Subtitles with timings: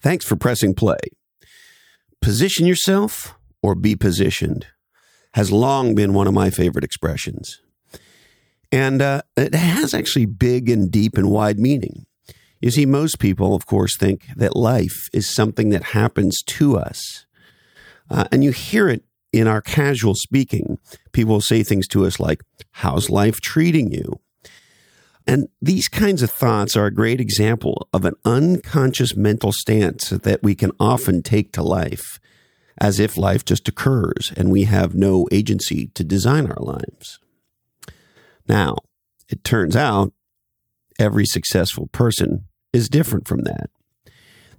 [0.00, 0.98] Thanks for pressing play.
[2.20, 4.66] Position yourself or be positioned
[5.34, 7.60] has long been one of my favorite expressions.
[8.70, 12.06] And uh, it has actually big and deep and wide meaning.
[12.60, 17.26] You see, most people, of course, think that life is something that happens to us.
[18.10, 20.78] Uh, and you hear it in our casual speaking.
[21.12, 22.42] People say things to us like,
[22.72, 24.20] How's life treating you?
[25.28, 30.42] And these kinds of thoughts are a great example of an unconscious mental stance that
[30.42, 32.18] we can often take to life,
[32.80, 37.18] as if life just occurs and we have no agency to design our lives.
[38.48, 38.78] Now,
[39.28, 40.14] it turns out
[40.98, 43.68] every successful person is different from that.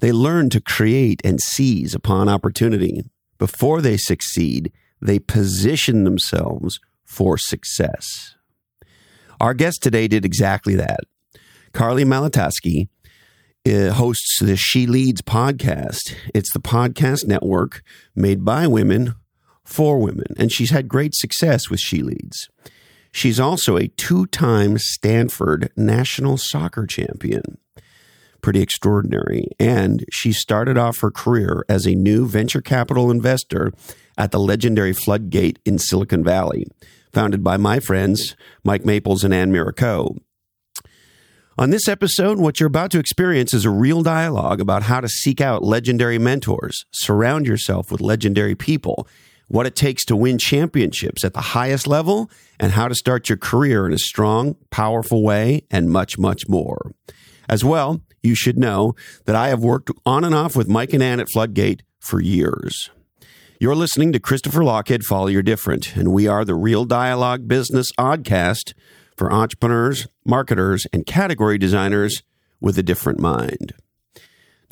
[0.02, 3.02] They learn to create and seize upon opportunity.
[3.40, 8.36] Before they succeed, they position themselves for success.
[9.40, 11.02] Our guest today did exactly that.
[11.72, 12.90] Carly Malatskey
[13.66, 16.14] uh, hosts the She Leads podcast.
[16.34, 17.82] It's the podcast network
[18.14, 19.16] made by women
[19.64, 22.50] for women, and she's had great success with She Leads.
[23.14, 27.60] She's also a two time Stanford national soccer champion.
[28.42, 29.48] Pretty extraordinary.
[29.60, 33.72] And she started off her career as a new venture capital investor
[34.18, 36.68] at the legendary Floodgate in Silicon Valley,
[37.12, 40.16] founded by my friends Mike Maples and Ann Miura-Ko.
[41.58, 45.10] On this episode, what you're about to experience is a real dialogue about how to
[45.10, 49.06] seek out legendary mentors, surround yourself with legendary people,
[49.50, 53.38] what it takes to win championships at the highest level, and how to start your
[53.38, 56.94] career in a strong, powerful way, and much, much more.
[57.50, 61.04] As well, you should know that I have worked on and off with Mike and
[61.04, 62.90] Ann at Floodgate for years.
[63.62, 67.92] You're listening to Christopher Lochhead Follow Your Different, and we are the Real Dialogue Business
[68.00, 68.74] Oddcast
[69.18, 72.24] for entrepreneurs, marketers, and category designers
[72.62, 73.74] with a different mind.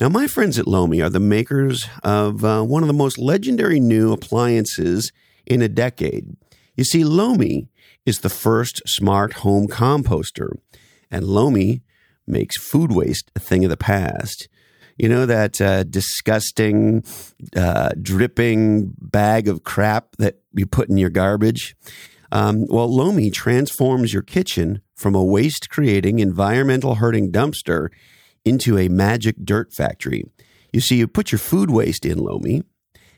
[0.00, 3.78] Now, my friends at Lomi are the makers of uh, one of the most legendary
[3.78, 5.12] new appliances
[5.44, 6.34] in a decade.
[6.74, 7.68] You see, Lomi
[8.06, 10.52] is the first smart home composter,
[11.10, 11.82] and Lomi
[12.26, 14.48] makes food waste a thing of the past.
[14.98, 17.04] You know that uh, disgusting,
[17.56, 21.76] uh, dripping bag of crap that you put in your garbage?
[22.32, 27.88] Um, well, Lomi transforms your kitchen from a waste creating, environmental hurting dumpster
[28.44, 30.24] into a magic dirt factory.
[30.72, 32.62] You see, you put your food waste in Lomi,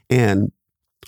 [0.08, 0.52] and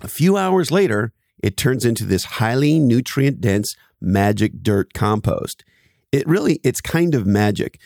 [0.00, 1.12] a few hours later,
[1.42, 5.64] it turns into this highly nutrient dense magic dirt compost.
[6.10, 7.78] It really, it's kind of magic.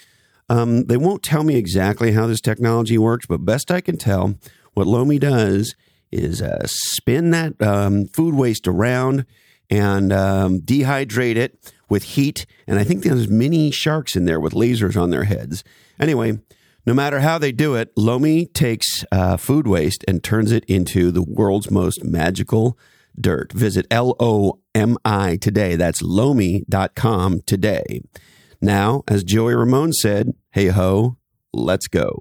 [0.48, 4.34] Um, they won't tell me exactly how this technology works, but best I can tell,
[4.74, 5.74] what Lomi does
[6.12, 9.26] is uh, spin that um, food waste around
[9.68, 12.46] and um, dehydrate it with heat.
[12.66, 15.64] And I think there's mini sharks in there with lasers on their heads.
[15.98, 16.38] Anyway,
[16.86, 21.10] no matter how they do it, Lomi takes uh, food waste and turns it into
[21.10, 22.78] the world's most magical
[23.20, 23.52] dirt.
[23.52, 25.74] Visit L O M I today.
[25.74, 28.02] That's lomi.com today.
[28.66, 31.18] Now, as Joey Ramone said, hey ho,
[31.52, 32.18] let's go.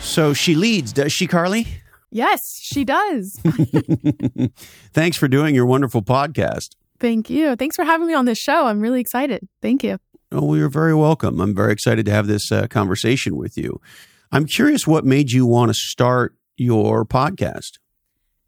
[0.00, 1.66] So she leads, does she, Carly?
[2.10, 3.38] Yes, she does.
[4.94, 6.70] Thanks for doing your wonderful podcast.
[6.98, 7.54] Thank you.
[7.54, 8.64] Thanks for having me on this show.
[8.64, 9.46] I'm really excited.
[9.60, 9.98] Thank you.
[10.34, 11.40] Oh, well, you're very welcome.
[11.40, 13.82] I'm very excited to have this uh, conversation with you.
[14.30, 17.78] I'm curious what made you want to start your podcast.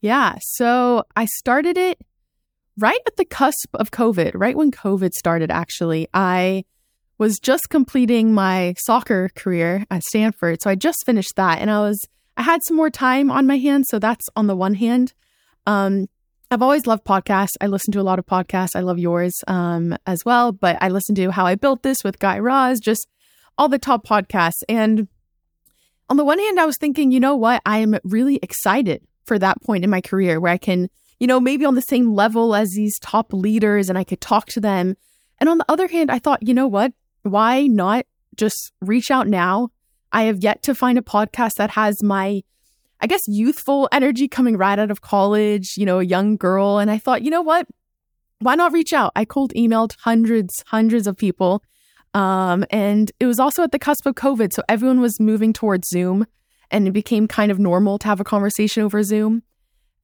[0.00, 0.36] Yeah.
[0.40, 2.00] So I started it
[2.78, 6.08] right at the cusp of COVID, right when COVID started, actually.
[6.14, 6.64] I
[7.18, 10.62] was just completing my soccer career at Stanford.
[10.62, 12.08] So I just finished that and I was,
[12.38, 13.88] I had some more time on my hands.
[13.90, 15.12] So that's on the one hand.
[15.66, 16.08] Um,
[16.50, 17.56] I've always loved podcasts.
[17.60, 18.76] I listen to a lot of podcasts.
[18.76, 22.18] I love yours um, as well, but I listen to How I Built This with
[22.18, 23.08] Guy Raz, just
[23.58, 24.62] all the top podcasts.
[24.68, 25.08] And
[26.08, 27.62] on the one hand, I was thinking, you know what?
[27.66, 31.40] I am really excited for that point in my career where I can, you know,
[31.40, 34.96] maybe on the same level as these top leaders and I could talk to them.
[35.38, 36.92] And on the other hand, I thought, you know what?
[37.24, 39.68] why not just reach out now?
[40.12, 42.42] I have yet to find a podcast that has my,
[43.04, 46.78] I guess, youthful energy coming right out of college, you know, a young girl.
[46.78, 47.66] And I thought, you know what?
[48.38, 49.12] Why not reach out?
[49.14, 51.62] I cold emailed hundreds, hundreds of people.
[52.14, 54.54] Um, and it was also at the cusp of COVID.
[54.54, 56.26] So everyone was moving towards Zoom
[56.70, 59.42] and it became kind of normal to have a conversation over Zoom.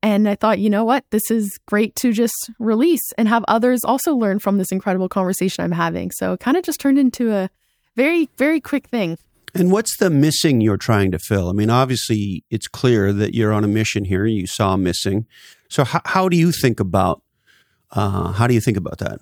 [0.02, 1.06] And I thought, you know what?
[1.08, 5.64] This is great to just release and have others also learn from this incredible conversation
[5.64, 6.10] I'm having.
[6.10, 7.48] So it kind of just turned into a
[7.96, 9.16] very, very quick thing.
[9.54, 11.48] And what's the missing you're trying to fill?
[11.48, 14.26] I mean, obviously, it's clear that you're on a mission here.
[14.26, 15.26] You saw missing.
[15.68, 17.22] So, how, how do you think about
[17.92, 19.20] uh, how do you think about that?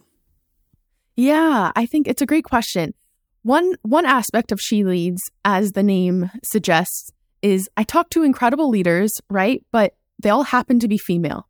[1.16, 2.94] Yeah, I think it's a great question.
[3.42, 7.10] One one aspect of She Leads, as the name suggests,
[7.42, 9.64] is I talk to incredible leaders, right?
[9.72, 11.48] But they all happen to be female.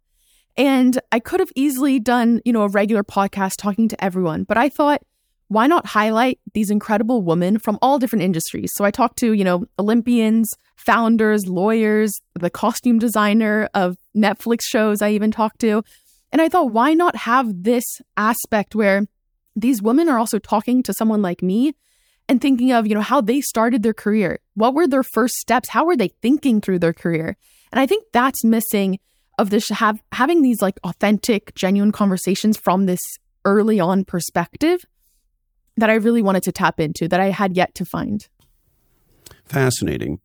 [0.57, 4.57] And I could have easily done, you know, a regular podcast talking to everyone, but
[4.57, 5.03] I thought
[5.49, 8.71] why not highlight these incredible women from all different industries?
[8.75, 15.03] So I talked to, you know, Olympians, founders, lawyers, the costume designer of Netflix shows
[15.03, 15.83] I even talked to.
[16.31, 17.85] And I thought, why not have this
[18.17, 19.07] aspect where
[19.57, 21.75] these women are also talking to someone like me
[22.29, 24.39] and thinking of, you know, how they started their career.
[24.55, 25.71] What were their first steps?
[25.71, 27.37] How were they thinking through their career?
[27.73, 28.99] And I think that's missing
[29.39, 33.01] of this have having these like authentic, genuine conversations from this
[33.45, 34.85] early on perspective
[35.79, 38.27] that I really wanted to tap into that I had yet to find.
[39.45, 40.21] Fascinating.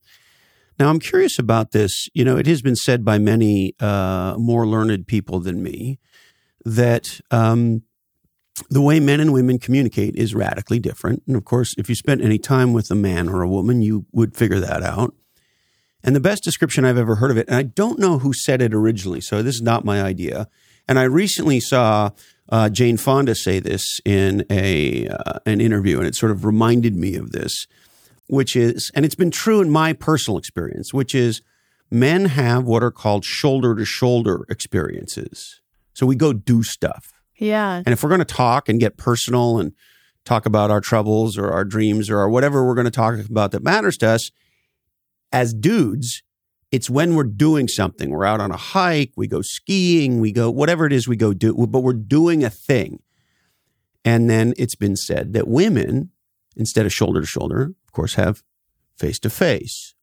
[0.79, 2.07] Now, I'm curious about this.
[2.13, 5.99] You know, it has been said by many uh, more learned people than me
[6.65, 7.83] that um,
[8.69, 11.23] the way men and women communicate is radically different.
[11.27, 14.05] And of course, if you spent any time with a man or a woman, you
[14.11, 15.13] would figure that out.
[16.03, 18.61] And the best description I've ever heard of it, and I don't know who said
[18.61, 20.47] it originally, so this is not my idea.
[20.87, 22.11] And I recently saw
[22.49, 26.95] uh, Jane Fonda say this in a uh, an interview, and it sort of reminded
[26.95, 27.67] me of this,
[28.27, 31.41] which is, and it's been true in my personal experience, which is
[31.89, 35.61] men have what are called shoulder to shoulder experiences.
[35.93, 37.11] So we go do stuff.
[37.37, 37.77] Yeah.
[37.77, 39.73] And if we're going to talk and get personal and
[40.25, 43.51] talk about our troubles or our dreams or our whatever we're going to talk about
[43.51, 44.31] that matters to us,
[45.31, 46.23] as dudes,
[46.73, 48.09] it's when we're doing something.
[48.09, 51.31] We're out on a hike, we go skiing, we go whatever it is we go
[51.31, 53.03] do, but we're doing a thing.
[54.03, 56.09] And then it's been said that women,
[56.57, 58.41] instead of shoulder to shoulder, of course, have
[58.97, 59.93] face to face.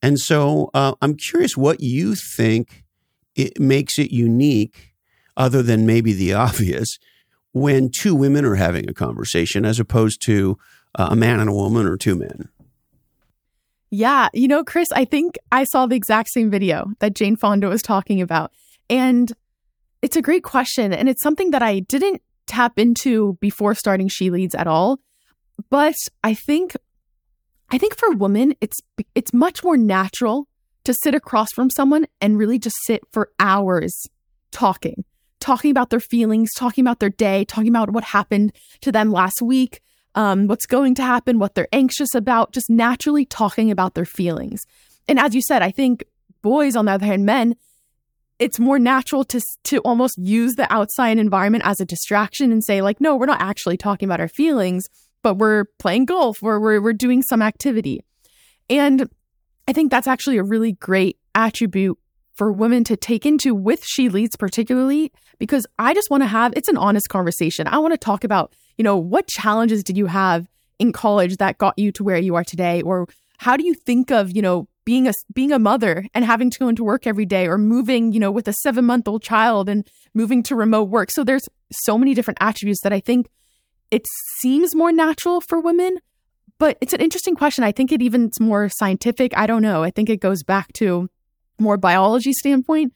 [0.00, 2.84] And so uh, I'm curious what you think
[3.36, 4.94] it makes it unique,
[5.36, 6.98] other than maybe the obvious,
[7.52, 10.56] when two women are having a conversation as opposed to
[10.98, 12.48] uh, a man and a woman or two men.
[13.94, 14.30] Yeah.
[14.32, 17.82] You know, Chris, I think I saw the exact same video that Jane Fonda was
[17.82, 18.50] talking about.
[18.88, 19.30] And
[20.00, 20.94] it's a great question.
[20.94, 24.98] And it's something that I didn't tap into before starting She Leads at all.
[25.68, 25.94] But
[26.24, 26.74] I think
[27.70, 28.80] I think for women, it's
[29.14, 30.48] it's much more natural
[30.84, 33.94] to sit across from someone and really just sit for hours
[34.52, 35.04] talking,
[35.38, 39.42] talking about their feelings, talking about their day, talking about what happened to them last
[39.42, 39.82] week,
[40.14, 44.64] um, what's going to happen, what they're anxious about, just naturally talking about their feelings.
[45.08, 46.04] And as you said, I think
[46.42, 47.56] boys, on the other hand, men,
[48.38, 52.82] it's more natural to to almost use the outside environment as a distraction and say
[52.82, 54.84] like, no, we're not actually talking about our feelings,
[55.22, 58.00] but we're playing golf, or we're we're doing some activity.
[58.68, 59.08] And
[59.68, 61.98] I think that's actually a really great attribute
[62.34, 66.52] for women to take into with She Leads, particularly because I just want to have
[66.56, 67.68] it's an honest conversation.
[67.68, 70.48] I want to talk about you know, what challenges did you have
[70.78, 72.82] in college that got you to where you are today?
[72.82, 73.06] Or
[73.38, 76.58] how do you think of, you know, being a being a mother and having to
[76.58, 80.42] go into work every day or moving, you know, with a 7-month-old child and moving
[80.42, 81.10] to remote work.
[81.10, 83.28] So there's so many different attributes that I think
[83.90, 84.02] it
[84.40, 85.98] seems more natural for women,
[86.58, 87.62] but it's an interesting question.
[87.62, 89.36] I think it even's more scientific.
[89.36, 89.84] I don't know.
[89.84, 91.08] I think it goes back to
[91.60, 92.92] more biology standpoint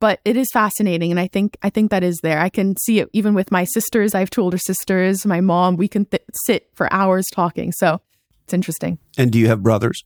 [0.00, 2.40] but it is fascinating and i think i think that is there.
[2.40, 4.14] I can see it even with my sisters.
[4.14, 5.76] I have two older sisters my mom.
[5.76, 8.00] We can th- sit for hours talking so
[8.44, 8.98] it's interesting.
[9.16, 10.04] And do you have brothers?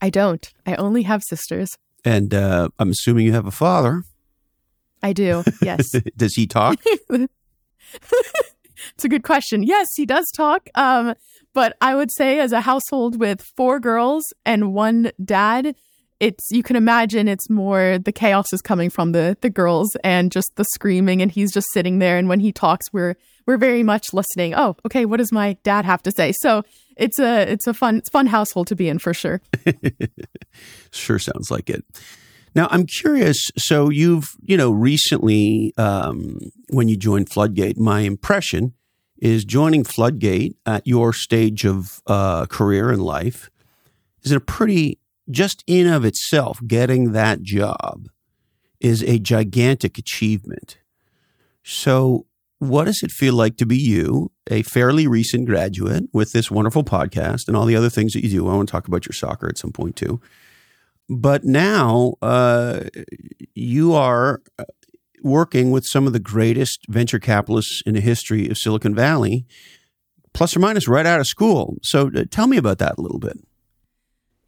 [0.00, 0.50] I don't.
[0.64, 1.76] I only have sisters.
[2.04, 4.04] And uh, i'm assuming you have a father.
[5.02, 5.44] I do.
[5.62, 5.84] Yes.
[6.16, 6.78] Does he talk?
[8.94, 9.64] It's a good question.
[9.64, 11.14] Yes he does talk um,
[11.52, 15.74] but i would say as a household with four girls and one dad
[16.20, 20.32] it's you can imagine it's more the chaos is coming from the the girls and
[20.32, 23.82] just the screaming and he's just sitting there and when he talks we're we're very
[23.82, 26.32] much listening oh okay what does my dad have to say?
[26.32, 26.64] So
[26.96, 29.40] it's a it's a fun it's fun household to be in for sure.
[30.90, 31.84] Sure sounds like it.
[32.54, 36.38] Now i'm curious so you've you know recently um,
[36.70, 38.72] when you joined floodgate my impression
[39.18, 43.50] is joining floodgate at your stage of uh, career and life
[44.22, 44.98] is a pretty
[45.30, 48.08] just in of itself, getting that job
[48.80, 50.78] is a gigantic achievement.
[51.62, 52.26] So,
[52.60, 56.82] what does it feel like to be you, a fairly recent graduate with this wonderful
[56.82, 58.48] podcast and all the other things that you do?
[58.48, 60.20] I want to talk about your soccer at some point too.
[61.08, 62.84] But now uh,
[63.54, 64.64] you are uh,
[65.22, 69.46] working with some of the greatest venture capitalists in the history of Silicon Valley,
[70.34, 71.76] plus or minus right out of school.
[71.82, 73.38] So uh, tell me about that a little bit.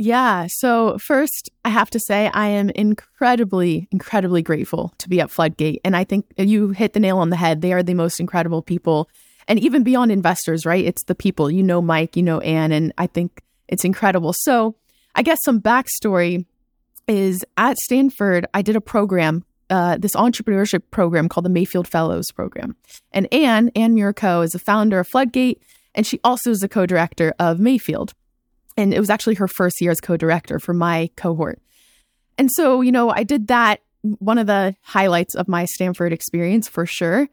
[0.02, 0.47] Yeah.
[0.49, 5.83] So, first, I have to say, I am incredibly, incredibly grateful to be at Floodgate.
[5.85, 7.61] And I think you hit the nail on the head.
[7.61, 9.11] They are the most incredible people.
[9.47, 10.83] And even beyond investors, right?
[10.83, 11.50] It's the people.
[11.50, 14.33] You know Mike, you know Anne, and I think it's incredible.
[14.33, 14.75] So,
[15.14, 16.47] I guess some backstory
[17.07, 22.30] is at Stanford, I did a program, uh, this entrepreneurship program called the Mayfield Fellows
[22.35, 22.75] Program.
[23.12, 25.61] And Anne, Ann Miura-Ko, is the founder of Floodgate,
[25.95, 28.14] and she also is the co director of Mayfield.
[28.77, 31.61] And it was actually her first year as co director for my cohort.
[32.39, 36.69] And so, you know, I did that, one of the highlights of my Stanford experience
[36.69, 37.29] for sure.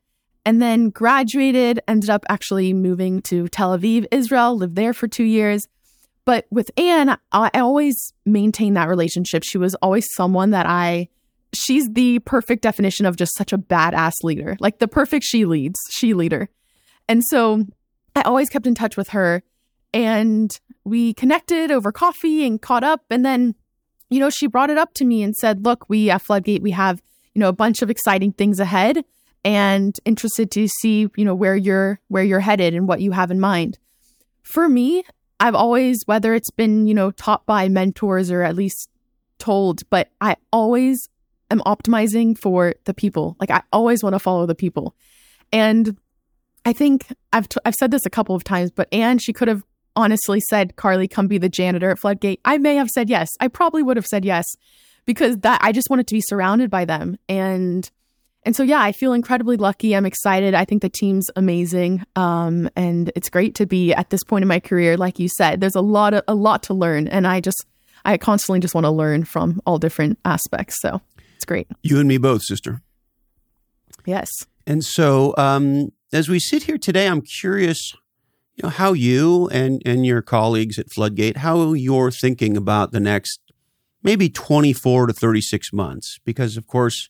[0.46, 5.24] And then graduated, ended up actually moving to Tel Aviv, Israel, lived there for two
[5.24, 5.68] years.
[6.26, 9.44] But with Anne, I always maintained that relationship.
[9.46, 11.08] She was always someone that I,
[11.54, 15.80] she's the perfect definition of just such a badass leader, like the perfect she leads,
[15.90, 16.50] she leader.
[17.08, 17.66] And so
[18.14, 19.44] I always kept in touch with her.
[19.94, 20.52] And
[20.88, 23.04] we connected over coffee and caught up.
[23.10, 23.56] And then,
[24.10, 26.72] you know, she brought it up to me and said, Look, we at Floodgate, we
[26.72, 27.02] have,
[27.34, 29.04] you know, a bunch of exciting things ahead
[29.44, 33.32] and interested to see, you know, where you're where you're headed and what you have
[33.32, 33.78] in mind.
[34.44, 35.04] For me,
[35.40, 38.90] I've always, whether it's been, you know, taught by mentors or at least
[39.38, 41.10] told, but I always
[41.52, 43.36] am optimizing for the people.
[43.40, 44.96] Like I always want to follow the people.
[45.52, 45.98] And
[46.66, 49.48] I think I've t- I've said this a couple of times, but Anne, she could
[49.48, 49.64] have
[49.98, 53.30] honestly said, Carly, come be the janitor at Floodgate, I may have said yes.
[53.42, 54.46] I probably would have said yes
[55.06, 57.18] because that I just wanted to be surrounded by them.
[57.28, 57.90] And
[58.44, 59.94] and so yeah, I feel incredibly lucky.
[59.94, 60.54] I'm excited.
[60.54, 62.06] I think the team's amazing.
[62.16, 64.96] Um, and it's great to be at this point in my career.
[64.96, 67.10] Like you said, there's a lot of a lot to learn.
[67.10, 67.66] And I just
[68.06, 70.78] I constantly just want to learn from all different aspects.
[70.80, 71.02] So
[71.36, 71.68] it's great.
[71.82, 72.82] You and me both, sister.
[74.06, 74.30] Yes.
[74.66, 77.94] And so um, as we sit here today, I'm curious
[78.58, 83.00] you know, how you and, and your colleagues at Floodgate, how you're thinking about the
[83.00, 83.40] next
[84.02, 86.20] maybe 24 to 36 months.
[86.26, 87.10] Because, of course,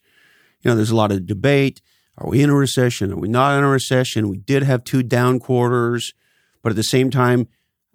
[0.61, 1.81] you know, there's a lot of debate.
[2.17, 3.13] Are we in a recession?
[3.13, 4.29] Are we not in a recession?
[4.29, 6.13] We did have two down quarters,
[6.61, 7.47] but at the same time,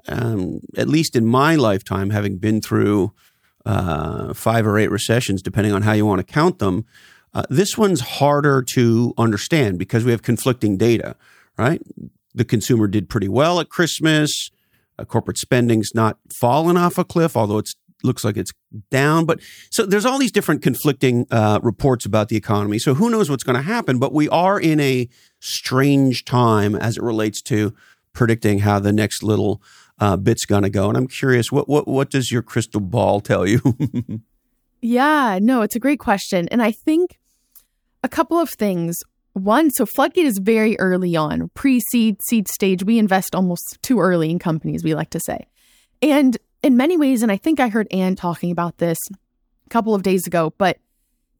[0.08, 3.12] um, at least in my lifetime, having been through
[3.66, 6.86] uh, five or eight recessions, depending on how you want to count them,
[7.34, 11.16] uh, this one's harder to understand because we have conflicting data,
[11.56, 11.82] right?
[12.34, 14.50] The consumer did pretty well at Christmas.
[14.98, 17.70] Uh, corporate spending's not fallen off a cliff, although it
[18.02, 18.52] looks like it's
[18.90, 19.24] down.
[19.24, 22.78] But so there's all these different conflicting uh, reports about the economy.
[22.78, 23.98] So who knows what's going to happen?
[23.98, 25.08] But we are in a
[25.40, 27.74] strange time as it relates to
[28.12, 29.62] predicting how the next little
[29.98, 30.88] uh, bit's going to go.
[30.88, 33.60] And I'm curious, what what what does your crystal ball tell you?
[34.82, 37.18] yeah, no, it's a great question, and I think
[38.02, 39.02] a couple of things.
[39.34, 42.84] One, so Floodgate is very early on, pre seed, seed stage.
[42.84, 45.46] We invest almost too early in companies, we like to say.
[46.02, 48.98] And in many ways, and I think I heard Anne talking about this
[49.66, 50.78] a couple of days ago, but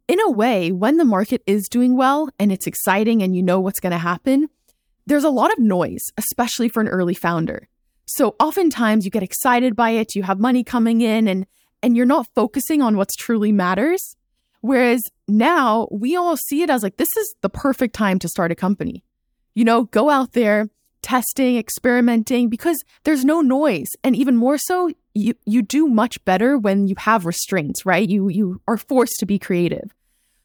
[0.08, 3.60] in a way, when the market is doing well and it's exciting and you know
[3.60, 4.48] what's going to happen,
[5.06, 7.68] there's a lot of noise, especially for an early founder.
[8.06, 11.46] So oftentimes you get excited by it, you have money coming in and
[11.84, 14.16] and you're not focusing on what's truly matters.
[14.62, 18.52] Whereas now we all see it as like, this is the perfect time to start
[18.52, 19.04] a company.
[19.54, 20.70] You know, go out there,
[21.02, 23.88] testing, experimenting, because there's no noise.
[24.04, 28.08] And even more so, you, you do much better when you have restraints, right?
[28.08, 29.92] You, you are forced to be creative.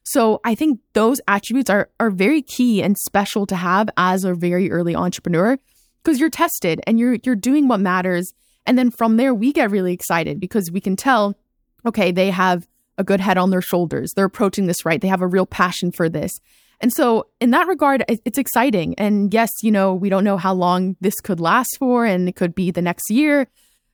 [0.03, 4.33] So I think those attributes are, are very key and special to have as a
[4.33, 5.59] very early entrepreneur
[6.03, 8.33] because you're tested and you're, you're doing what matters.
[8.65, 11.37] And then from there, we get really excited because we can tell,
[11.85, 12.67] okay, they have
[12.97, 14.13] a good head on their shoulders.
[14.15, 14.99] They're approaching this right.
[14.99, 16.39] They have a real passion for this.
[16.79, 18.93] And so, in that regard, it's exciting.
[18.99, 22.35] And yes, you know, we don't know how long this could last for, and it
[22.35, 23.47] could be the next year,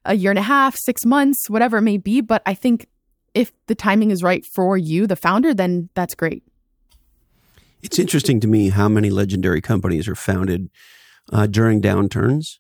[0.04, 2.20] a year and a half, six months, whatever it may be.
[2.20, 2.88] But I think
[3.34, 6.44] if the timing is right for you, the founder, then that's great.
[7.82, 10.70] It's interesting to me how many legendary companies are founded
[11.32, 12.60] uh, during downturns.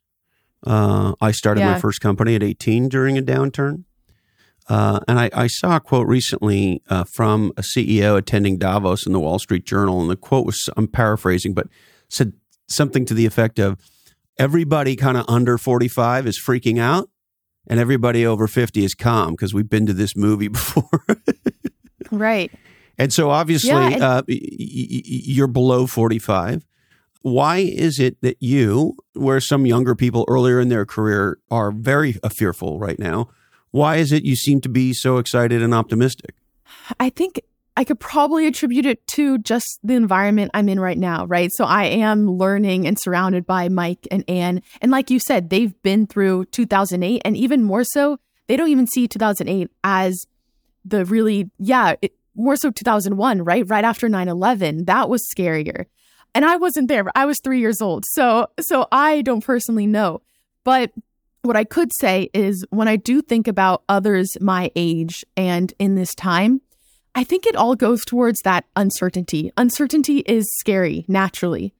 [0.65, 1.73] Uh, I started yeah.
[1.73, 3.83] my first company at 18 during a downturn.
[4.69, 9.11] Uh, and I, I, saw a quote recently uh, from a CEO attending Davos in
[9.11, 9.99] the Wall Street Journal.
[10.01, 11.67] And the quote was, I'm paraphrasing, but
[12.09, 12.33] said
[12.69, 13.77] something to the effect of
[14.37, 17.09] everybody kind of under 45 is freaking out
[17.67, 20.89] and everybody over 50 is calm because we've been to this movie before.
[22.11, 22.51] right.
[22.97, 26.65] And so obviously yeah, and- uh, y- y- you're below 45.
[27.21, 32.13] Why is it that you, where some younger people earlier in their career are very
[32.31, 33.29] fearful right now,
[33.73, 36.35] why is it you seem to be so excited and optimistic?
[36.99, 37.41] I think
[37.75, 41.49] I could probably attribute it to just the environment I'm in right now, right?
[41.55, 44.61] So I am learning and surrounded by Mike and Anne.
[44.79, 48.85] And like you said, they've been through 2008 and even more so, they don't even
[48.85, 50.23] see 2008 as
[50.85, 53.67] the really, yeah, it, more so 2001, right?
[53.67, 54.85] Right after 9 11.
[54.85, 55.85] That was scarier.
[56.35, 57.05] And I wasn't there.
[57.15, 58.05] I was three years old.
[58.05, 60.21] So, so I don't personally know.
[60.63, 60.91] But
[61.43, 65.95] what I could say is when I do think about others my age and in
[65.95, 66.61] this time,
[67.15, 69.51] I think it all goes towards that uncertainty.
[69.57, 71.73] Uncertainty is scary naturally.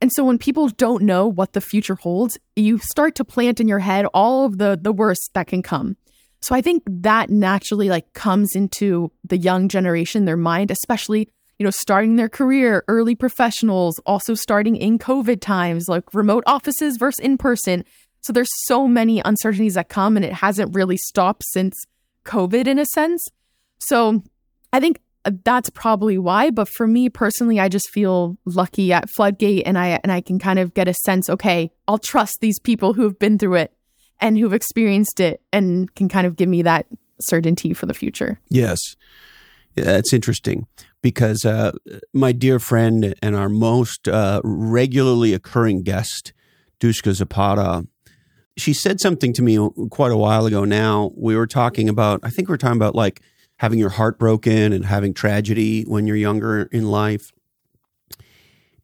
[0.00, 3.66] And so when people don't know what the future holds, you start to plant in
[3.66, 5.96] your head all of the the worst that can come.
[6.40, 11.64] So I think that naturally like comes into the young generation, their mind, especially, you
[11.64, 17.18] know, starting their career, early professionals, also starting in COVID times, like remote offices versus
[17.18, 17.84] in person.
[18.28, 21.74] So there's so many uncertainties that come and it hasn't really stopped since
[22.26, 23.26] COVID in a sense.
[23.78, 24.22] So
[24.70, 26.50] I think that's probably why.
[26.50, 30.38] But for me personally, I just feel lucky at Floodgate, and I and I can
[30.38, 31.30] kind of get a sense.
[31.30, 33.72] Okay, I'll trust these people who have been through it
[34.20, 36.84] and who've experienced it, and can kind of give me that
[37.22, 38.38] certainty for the future.
[38.50, 38.78] Yes,
[39.74, 40.66] that's interesting
[41.00, 41.72] because uh,
[42.12, 46.34] my dear friend and our most uh, regularly occurring guest,
[46.78, 47.86] Dushka Zapata,
[48.58, 49.56] she said something to me
[49.90, 50.64] quite a while ago.
[50.64, 52.20] Now we were talking about.
[52.22, 53.22] I think we were talking about like
[53.58, 57.32] having your heart broken and having tragedy when you're younger in life.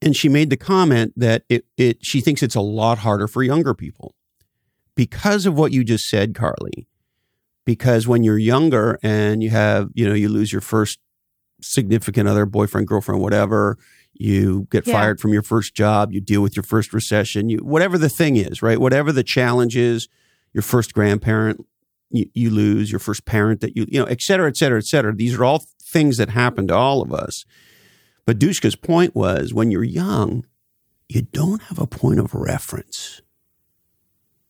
[0.01, 3.43] And she made the comment that it, it she thinks it's a lot harder for
[3.43, 4.15] younger people
[4.95, 6.87] because of what you just said, Carly.
[7.65, 10.99] Because when you're younger and you have, you know, you lose your first
[11.63, 13.79] significant other, boyfriend, girlfriend, whatever,
[14.15, 14.95] you get yeah.
[14.95, 18.37] fired from your first job, you deal with your first recession, you whatever the thing
[18.37, 18.81] is, right?
[18.81, 20.09] Whatever the challenge is,
[20.53, 21.67] your first grandparent
[22.11, 24.87] you, you lose, your first parent that you, you know, et cetera, et cetera, et
[24.87, 25.15] cetera.
[25.15, 27.45] These are all things that happen to all of us.
[28.25, 30.47] But Dushka's point was when you're young,
[31.09, 33.21] you don't have a point of reference.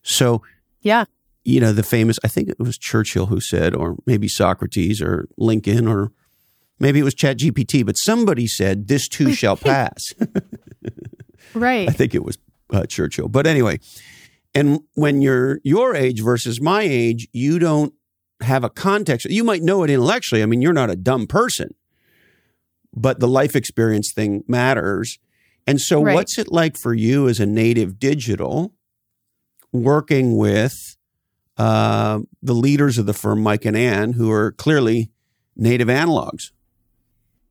[0.02, 0.42] So,
[0.80, 1.04] yeah,
[1.44, 5.28] you know, the famous, I think it was Churchill who said, or maybe Socrates or
[5.36, 6.12] Lincoln, or
[6.78, 10.12] maybe it was Chat GPT, but somebody said, This too shall pass.
[11.54, 11.88] right.
[11.88, 12.38] I think it was
[12.72, 13.28] uh, Churchill.
[13.28, 13.78] But anyway,
[14.54, 17.92] and when you're your age versus my age, you don't
[18.40, 19.26] have a context.
[19.26, 20.42] You might know it intellectually.
[20.42, 21.74] I mean, you're not a dumb person,
[22.94, 25.18] but the life experience thing matters.
[25.66, 26.14] And so, right.
[26.14, 28.72] what's it like for you as a native digital
[29.72, 30.74] working with
[31.56, 35.10] uh, the leaders of the firm, Mike and Ann, who are clearly
[35.56, 36.50] native analogs?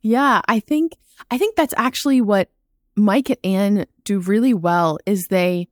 [0.03, 0.97] Yeah, I think
[1.31, 2.49] I think that's actually what
[2.95, 4.99] Mike and Anne do really well.
[5.05, 5.69] Is they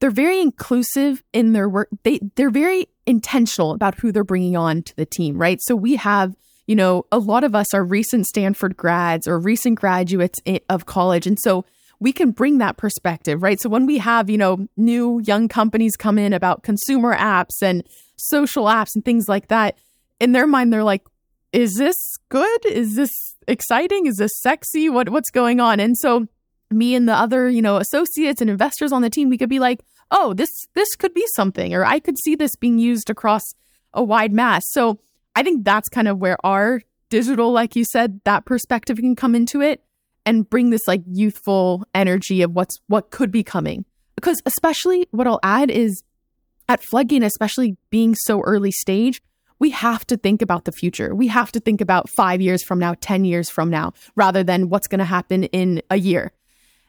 [0.00, 1.88] they're very inclusive in their work.
[2.02, 5.60] They they're very intentional about who they're bringing on to the team, right?
[5.62, 6.34] So we have,
[6.66, 11.26] you know, a lot of us are recent Stanford grads or recent graduates of college,
[11.26, 11.66] and so
[12.00, 13.60] we can bring that perspective, right?
[13.60, 17.84] So when we have, you know, new young companies come in about consumer apps and
[18.16, 19.76] social apps and things like that,
[20.18, 21.02] in their mind they're like,
[21.54, 21.96] is this
[22.30, 22.66] good?
[22.66, 23.12] Is this
[23.46, 24.06] exciting?
[24.06, 24.88] Is this sexy?
[24.88, 25.78] What what's going on?
[25.78, 26.26] And so
[26.70, 29.60] me and the other, you know, associates and investors on the team, we could be
[29.60, 33.42] like, oh, this this could be something, or I could see this being used across
[33.92, 34.64] a wide mass.
[34.70, 34.98] So
[35.36, 39.36] I think that's kind of where our digital, like you said, that perspective can come
[39.36, 39.80] into it
[40.26, 43.84] and bring this like youthful energy of what's what could be coming.
[44.16, 46.02] Because especially what I'll add is
[46.68, 49.22] at Floodgate, especially being so early stage,
[49.64, 51.14] we have to think about the future.
[51.14, 54.68] We have to think about five years from now, 10 years from now, rather than
[54.68, 56.34] what's going to happen in a year.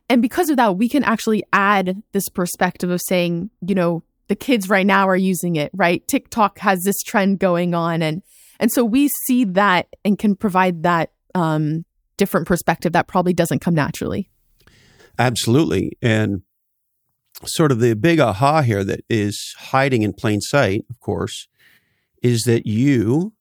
[0.10, 4.36] And because of that, we can actually add this perspective of saying, you know, the
[4.36, 6.06] kids right now are using it, right?
[6.10, 8.02] TikTok has this trend going on.
[8.02, 8.24] And,
[8.60, 11.86] and so we see that and can provide that um,
[12.18, 14.30] different perspective that probably doesn't come naturally.
[15.18, 15.98] Absolutely.
[16.02, 16.42] And
[17.46, 21.48] sort of the big aha here that is hiding in plain sight, of course,
[22.26, 23.34] is that you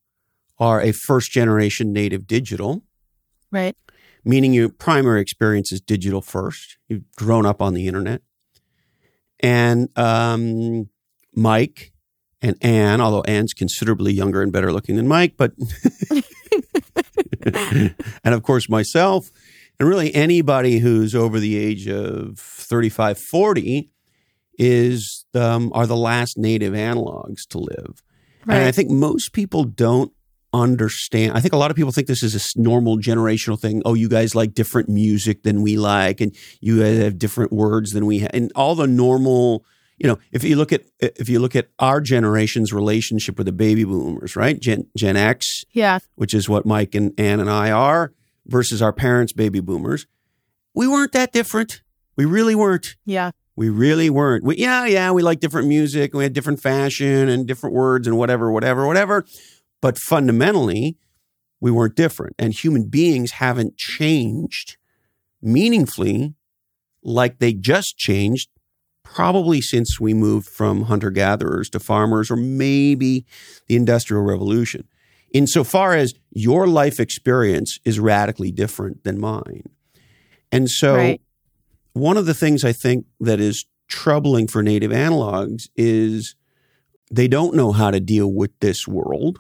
[0.59, 2.83] are a first generation native digital.
[3.51, 3.77] Right
[4.25, 6.79] meaning your primary experience is digital first.
[6.89, 8.23] You've grown up on the internet.
[9.41, 10.89] And um,
[11.35, 11.93] Mike
[12.41, 15.53] and Anne, although Anne's considerably younger and better looking than Mike, but
[17.45, 17.95] and
[18.35, 19.31] of course myself,
[19.79, 23.91] and really anybody who's over the age of 35, 40
[24.57, 28.03] is um, are the last native analogs to live.
[28.47, 28.57] Right.
[28.59, 30.13] And I think most people don't
[30.53, 31.33] understand.
[31.37, 33.83] I think a lot of people think this is a normal generational thing.
[33.85, 37.93] Oh, you guys like different music than we like, and you guys have different words
[37.93, 39.65] than we have, and all the normal,
[39.99, 43.53] you know, if you look at if you look at our generation's relationship with the
[43.53, 44.59] baby boomers, right?
[44.61, 45.99] Gen Gen X, Yeah.
[46.15, 48.13] which is what Mike and Ann and I are,
[48.47, 50.07] versus our parents' baby boomers,
[50.75, 51.83] we weren't that different.
[52.17, 52.95] We really weren't.
[53.05, 53.33] Yeah.
[53.57, 54.45] We really weren't.
[54.45, 56.13] We, yeah, yeah, we like different music.
[56.13, 59.25] We had different fashion and different words and whatever, whatever, whatever.
[59.81, 60.97] But fundamentally,
[61.61, 62.35] we weren't different.
[62.39, 64.77] And human beings haven't changed
[65.41, 66.35] meaningfully
[67.03, 68.49] like they just changed
[69.03, 73.25] probably since we moved from hunter gatherers to farmers or maybe
[73.69, 74.89] the Industrial Revolution.
[75.33, 79.65] Insofar as your life experience is radically different than mine.
[80.51, 81.21] And so, Right.
[81.95, 86.37] One of the things I think that is troubling for native analogs is
[87.11, 89.39] they don't know how to deal with this world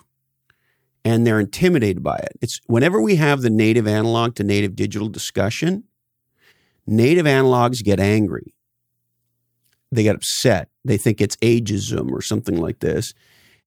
[1.04, 2.32] and they're intimidated by it.
[2.40, 5.84] It's whenever we have the native analog to native digital discussion,
[6.86, 8.54] native analogs get angry.
[9.90, 10.68] They get upset.
[10.84, 13.14] They think it's ageism or something like this.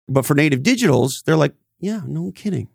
[0.07, 2.67] But for native digitals, they're like, yeah, no kidding.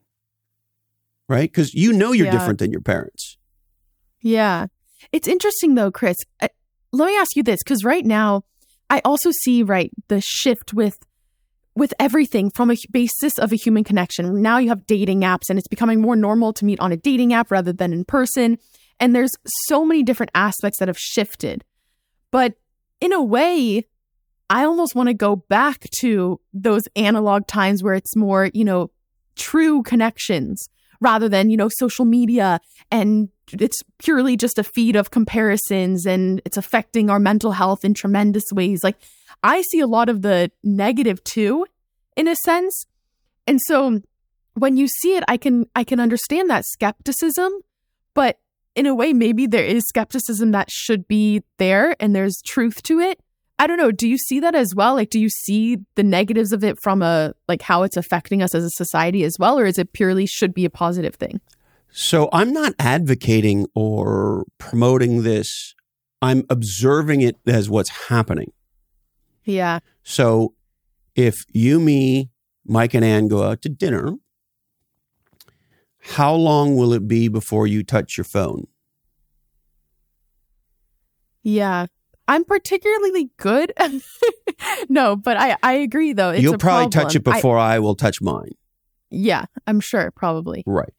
[1.29, 1.51] Right?
[1.51, 2.33] Because you know you're Yeah.
[2.33, 3.39] different than your parents.
[4.21, 4.67] Yeah.
[5.13, 6.17] It's interesting though, Chris.
[6.93, 8.45] Let me ask you this because right now
[8.91, 10.99] I also see right the shift with
[11.77, 14.41] with everything from a basis of a human connection.
[14.41, 17.33] Now you have dating apps and it's becoming more normal to meet on a dating
[17.33, 18.59] app rather than in person.
[19.01, 19.33] And there's
[19.67, 21.65] so many different aspects that have shifted.
[22.31, 22.55] But
[23.01, 23.87] in a way,
[24.49, 28.91] I almost want to go back to those analog times where it's more, you know,
[29.35, 30.69] true connections
[31.01, 36.41] rather than, you know, social media and it's purely just a feed of comparisons and
[36.45, 38.83] it's affecting our mental health in tremendous ways.
[38.83, 38.97] Like
[39.43, 41.67] I see a lot of the negative too,
[42.17, 42.87] in a sense.
[43.47, 44.01] And so
[44.55, 47.53] when you see it, I can I can understand that skepticism,
[48.15, 48.39] but
[48.75, 52.99] in a way, maybe there is skepticism that should be there and there's truth to
[52.99, 53.21] it.
[53.59, 53.93] I don't know.
[53.93, 54.95] Do you see that as well?
[54.95, 58.55] Like, do you see the negatives of it from a like how it's affecting us
[58.55, 61.41] as a society as well, or is it purely should be a positive thing?
[61.97, 65.77] So I'm not advocating or promoting this.
[66.21, 68.51] I'm observing it as what's happening.
[69.45, 69.79] Yeah.
[70.03, 70.55] So
[71.15, 72.31] if you, me,
[72.67, 74.15] Mike, and Ann go out to dinner,
[76.01, 78.67] how long will it be before you touch your phone?
[81.45, 81.87] Yeah.
[82.27, 83.73] I'm particularly good.
[84.89, 86.31] no, but I, I agree though.
[86.31, 87.37] It's You'll probably touch it problem.
[87.37, 88.51] I- before I, will touch mine.
[89.11, 90.65] yeah, I'm sure, probably.
[90.67, 90.93] Right.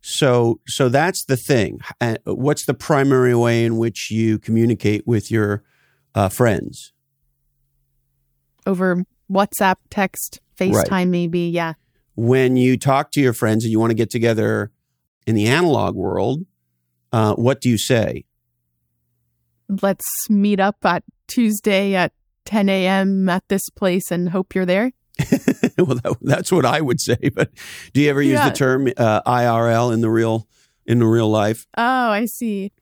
[0.00, 1.80] So so that's the thing.
[2.00, 5.62] Uh, What's the primary way in which you communicate with your
[6.14, 6.92] uh, friends?
[8.66, 11.40] Over WhatsApp, text, FaceTime, maybe.
[11.48, 11.74] Yeah.
[12.14, 14.70] when you talk to your friends and you want to get together
[15.26, 16.44] in the analog world,
[17.12, 18.24] uh, what do you say?
[19.82, 22.12] Let's meet up at Tuesday at
[22.44, 23.28] 10 a.m.
[23.28, 24.92] at this place and hope you're there.
[25.86, 27.16] well, that, that's what I would say.
[27.34, 27.50] But
[27.92, 28.48] do you ever use Yeah.
[28.50, 30.46] the term uh, IRL in the real
[30.86, 31.66] in the real life?
[31.76, 32.72] Oh, I see.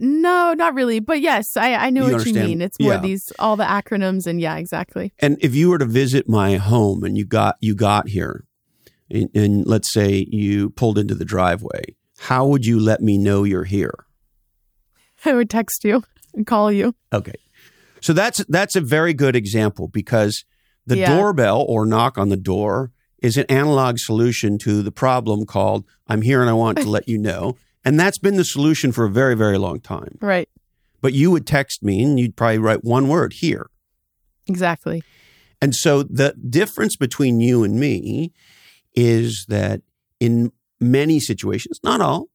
[0.00, 1.00] No, not really.
[1.00, 2.36] But yes, I, I know You what understand.
[2.36, 2.62] you mean.
[2.62, 3.00] It's more Yeah.
[3.00, 5.12] these, all the acronyms and yeah, exactly.
[5.18, 8.44] And if you were to visit my home and you got you got here,
[9.10, 13.44] and, and let's say you pulled into the driveway, how would you let me know
[13.44, 14.06] you're here?
[15.24, 16.04] I would text you
[16.34, 16.94] and call you.
[17.12, 17.34] Okay.
[18.00, 20.44] So that's that's a very good example because
[20.86, 21.16] the Yeah.
[21.16, 22.90] doorbell or knock on the door
[23.22, 27.08] is an analog solution to the problem called I'm here and I want to let
[27.08, 27.56] you know.
[27.84, 30.18] And that's been the solution for a very, very long time.
[30.20, 30.48] Right.
[31.00, 33.68] But you would text me and you'd probably write one word here.
[34.46, 35.02] Exactly.
[35.60, 38.32] And so the difference between you and me
[38.94, 39.82] is that
[40.20, 42.28] in many situations, not all,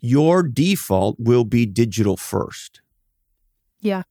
[0.00, 2.80] your default will be digital first.
[3.80, 4.02] Yeah.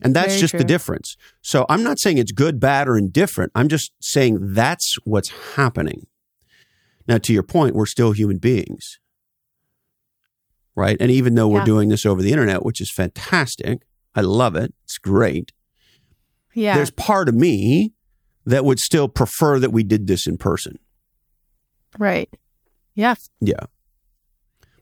[0.00, 1.16] And that's Very just the difference.
[1.42, 3.50] So I'm not saying it's good, bad, or indifferent.
[3.54, 6.06] I'm just saying that's what's happening.
[7.08, 9.00] Now, to your point, we're still human beings.
[10.76, 10.96] Right.
[11.00, 13.82] And even though we're doing this over the internet, which is fantastic,
[14.14, 14.72] I love it.
[14.84, 15.52] It's great.
[16.54, 16.74] Yeah.
[16.76, 17.94] There's part of me
[18.46, 20.78] that would still prefer that we did this in person.
[21.98, 22.32] right.
[22.94, 23.14] Yeah.
[23.40, 23.60] Yeah.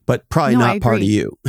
[0.07, 1.39] But probably No, not part of you.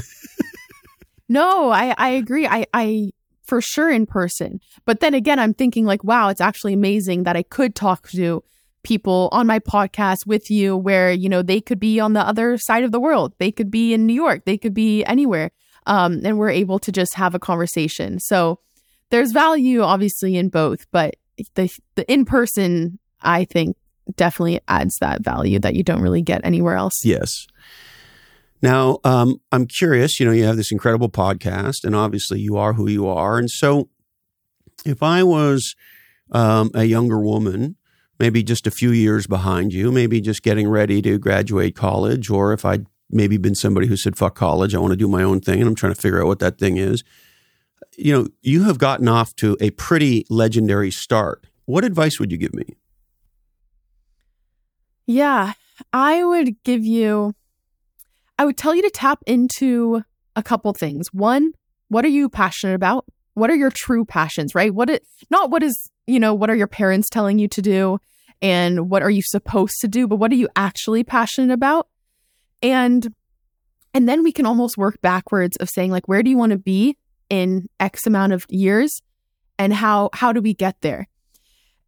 [1.29, 2.47] No, I, I agree.
[2.47, 3.11] I, I
[3.47, 4.59] for sure in person.
[4.85, 8.43] But then again, I'm thinking like, wow, it's actually amazing that I could talk to
[8.83, 12.57] people on my podcast with you where, you know, they could be on the other
[12.57, 13.33] side of the world.
[13.37, 14.45] They could be in New York.
[14.45, 15.51] They could be anywhere.
[15.85, 18.19] Um, and we're able to just have a conversation.
[18.19, 18.59] So
[19.09, 21.15] there's value obviously in both, but
[21.55, 23.77] the the in person, I think
[24.15, 27.05] definitely adds that value that you don't really get anywhere else.
[27.05, 27.47] Yes.
[28.61, 30.19] Now, um, I'm curious.
[30.19, 33.37] You know, you have this incredible podcast, and obviously, you are who you are.
[33.37, 33.89] And so,
[34.85, 35.75] if I was
[36.31, 37.75] um, a younger woman,
[38.19, 42.53] maybe just a few years behind you, maybe just getting ready to graduate college, or
[42.53, 45.39] if I'd maybe been somebody who said, fuck college, I want to do my own
[45.39, 47.03] thing, and I'm trying to figure out what that thing is.
[47.97, 51.47] You know, you have gotten off to a pretty legendary start.
[51.65, 52.75] What advice would you give me?
[55.05, 55.53] Yeah,
[55.93, 57.33] I would give you,
[58.37, 60.03] I would tell you to tap into
[60.35, 61.07] a couple things.
[61.11, 61.51] One,
[61.89, 63.05] what are you passionate about?
[63.33, 64.73] What are your true passions, right?
[64.73, 67.99] What it, not what is, you know, what are your parents telling you to do
[68.41, 71.87] and what are you supposed to do, but what are you actually passionate about?
[72.61, 73.13] And,
[73.93, 76.57] and then we can almost work backwards of saying like, where do you want to
[76.57, 76.97] be
[77.29, 79.01] in X amount of years
[79.57, 81.07] and how, how do we get there?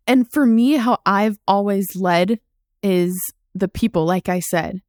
[0.08, 2.40] And for me, how I've always led
[2.82, 3.16] is
[3.54, 4.82] the people, like I said.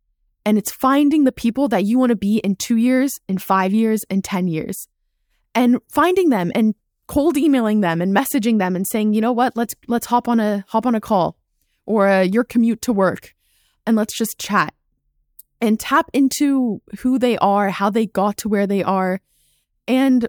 [0.51, 3.73] And it's finding the people that you want to be in two years, in five
[3.73, 4.89] years, in 10 years,
[5.55, 6.75] and finding them and
[7.07, 10.41] cold emailing them and messaging them and saying, you know what, let's, let's hop on
[10.41, 11.37] a, hop on a call
[11.87, 13.33] or a, your commute to work
[13.87, 14.75] and let's just chat
[15.61, 19.21] and tap into who they are, how they got to where they are.
[19.87, 20.27] And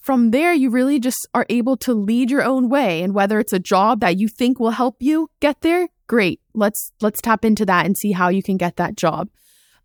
[0.00, 3.02] from there, you really just are able to lead your own way.
[3.02, 6.40] And whether it's a job that you think will help you get there, great.
[6.54, 9.28] Let's let's tap into that and see how you can get that job.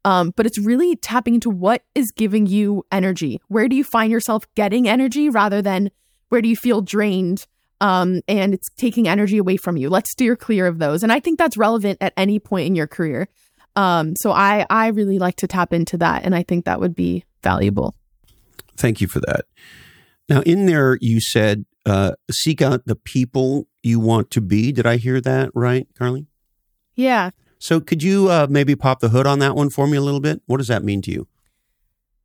[0.05, 3.41] Um, but it's really tapping into what is giving you energy.
[3.47, 5.89] Where do you find yourself getting energy rather than
[6.29, 7.47] where do you feel drained
[7.81, 9.89] um, and it's taking energy away from you?
[9.89, 11.01] Let's steer clear of those.
[11.01, 13.27] And I think that's relevant at any point in your career.
[13.75, 16.95] Um, so I I really like to tap into that, and I think that would
[16.95, 17.93] be valuable.
[18.77, 19.45] Thank you for that.
[20.29, 24.71] Now, in there, you said uh, seek out the people you want to be.
[24.71, 26.27] Did I hear that right, Carly?
[26.95, 27.31] Yeah.
[27.59, 30.19] So could you uh, maybe pop the hood on that one for me a little
[30.19, 30.41] bit?
[30.45, 31.27] What does that mean to you?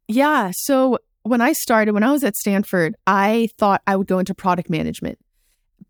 [0.08, 0.50] Yeah.
[0.54, 4.34] So when I started, when I was at Stanford, I thought I would go into
[4.34, 5.18] product management.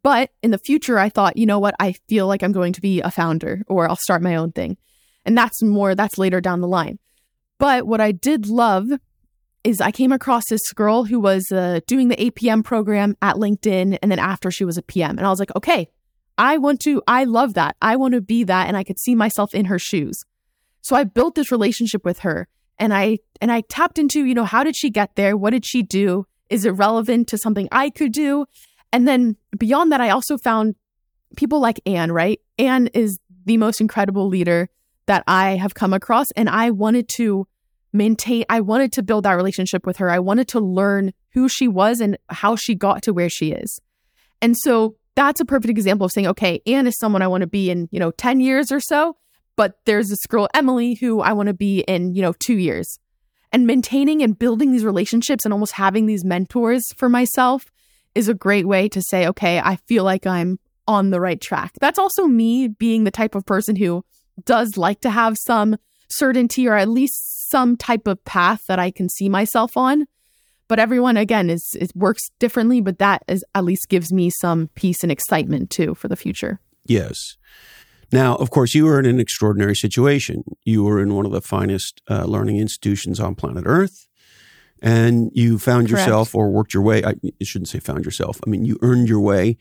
[0.02, 1.74] But in the future, I thought, you know what?
[1.78, 4.76] I feel like I'm going to be a founder or I'll start my own thing.
[5.24, 6.98] And that's more, that's later down the line.
[7.58, 8.86] But what I did love
[9.62, 13.98] is I came across this girl who was uh, doing the APM program at LinkedIn.
[14.00, 15.18] And then after she was a PM.
[15.18, 15.88] And I was like, okay,
[16.40, 17.76] I want to, I love that.
[17.82, 18.66] I want to be that.
[18.66, 20.24] And I could see myself in her shoes.
[20.80, 22.48] So I built this relationship with her
[22.78, 25.36] and I, and I tapped into, you know, how did she get there?
[25.36, 26.24] What did she do?
[26.48, 28.46] Is it relevant to something I could do?
[28.90, 30.76] And then beyond that, I also found
[31.36, 32.40] people like Anne, right?
[32.58, 34.70] Anne is the most incredible leader
[35.04, 36.30] that I have come across.
[36.36, 37.46] And I wanted to
[37.92, 40.08] maintain, I wanted to build that relationship with her.
[40.08, 43.78] I wanted to learn who she was and how she got to where she is.
[44.40, 47.46] And so that's a perfect example of saying, okay, Anne is someone I want to
[47.46, 49.16] be in, you know, 10 years or so,
[49.54, 52.98] but there's this girl, Emily, who I want to be in, you know, two years.
[53.52, 57.66] And maintaining and building these relationships and almost having these mentors for myself
[58.14, 61.72] is a great way to say, okay, I feel like I'm on the right track.
[61.82, 64.02] That's also me being the type of person who
[64.46, 65.76] does like to have some
[66.08, 70.06] certainty or at least some type of path that I can see myself on.
[70.70, 74.70] But everyone again is it works differently, but that is at least gives me some
[74.76, 76.60] peace and excitement too for the future.
[76.86, 77.36] Yes.
[78.12, 80.44] Now, of course, you were in an extraordinary situation.
[80.64, 84.06] You were in one of the finest uh, learning institutions on planet Earth
[84.80, 86.06] and you found Correct.
[86.06, 87.02] yourself or worked your way.
[87.04, 88.38] I shouldn't say found yourself.
[88.46, 89.58] I mean, you earned your way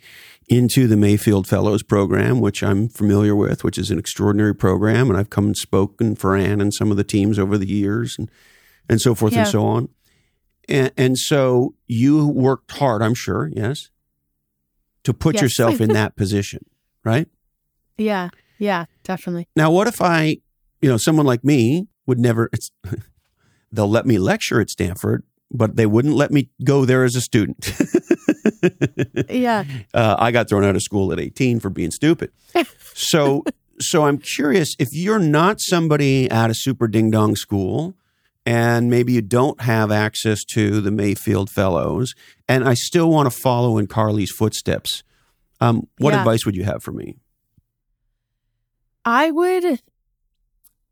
[0.48, 5.10] into the Mayfield Fellows program, which I'm familiar with, which is an extraordinary program.
[5.10, 8.16] And I've come and spoken for Anne and some of the teams over the years
[8.20, 8.30] and,
[8.88, 9.40] and so forth yeah.
[9.40, 9.90] and so on.
[10.70, 13.90] And, and so you worked hard, I'm sure, yes,
[15.04, 15.42] to put yes.
[15.42, 16.66] yourself in that position,
[17.04, 17.28] right?
[17.98, 18.30] Yeah.
[18.60, 19.48] Yeah, definitely.
[19.56, 20.38] Now, what if I,
[20.82, 22.72] you know, someone like me would never, it's,
[23.72, 27.22] they'll let me lecture at Stanford, but they wouldn't let me go there as a
[27.22, 27.74] student.
[29.30, 29.64] yeah.
[29.94, 32.32] Uh, I got thrown out of school at 18 for being stupid.
[32.94, 33.44] So,
[33.80, 37.96] so I'm curious if you're not somebody at a super ding dong school
[38.50, 42.16] and maybe you don't have access to the Mayfield Fellows,
[42.48, 45.04] and I still want to follow in Carly's footsteps.
[45.62, 46.22] Um, what yeah.
[46.22, 47.20] advice would you have for me?
[49.06, 49.80] I would,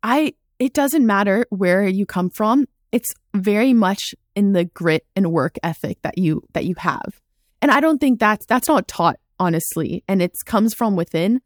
[0.04, 2.68] I it doesn't matter where you come from.
[2.92, 7.20] It's very much in the grit and work ethic that you that you have.
[7.64, 11.42] And I don't think that's that's not taught honestly and it comes from within.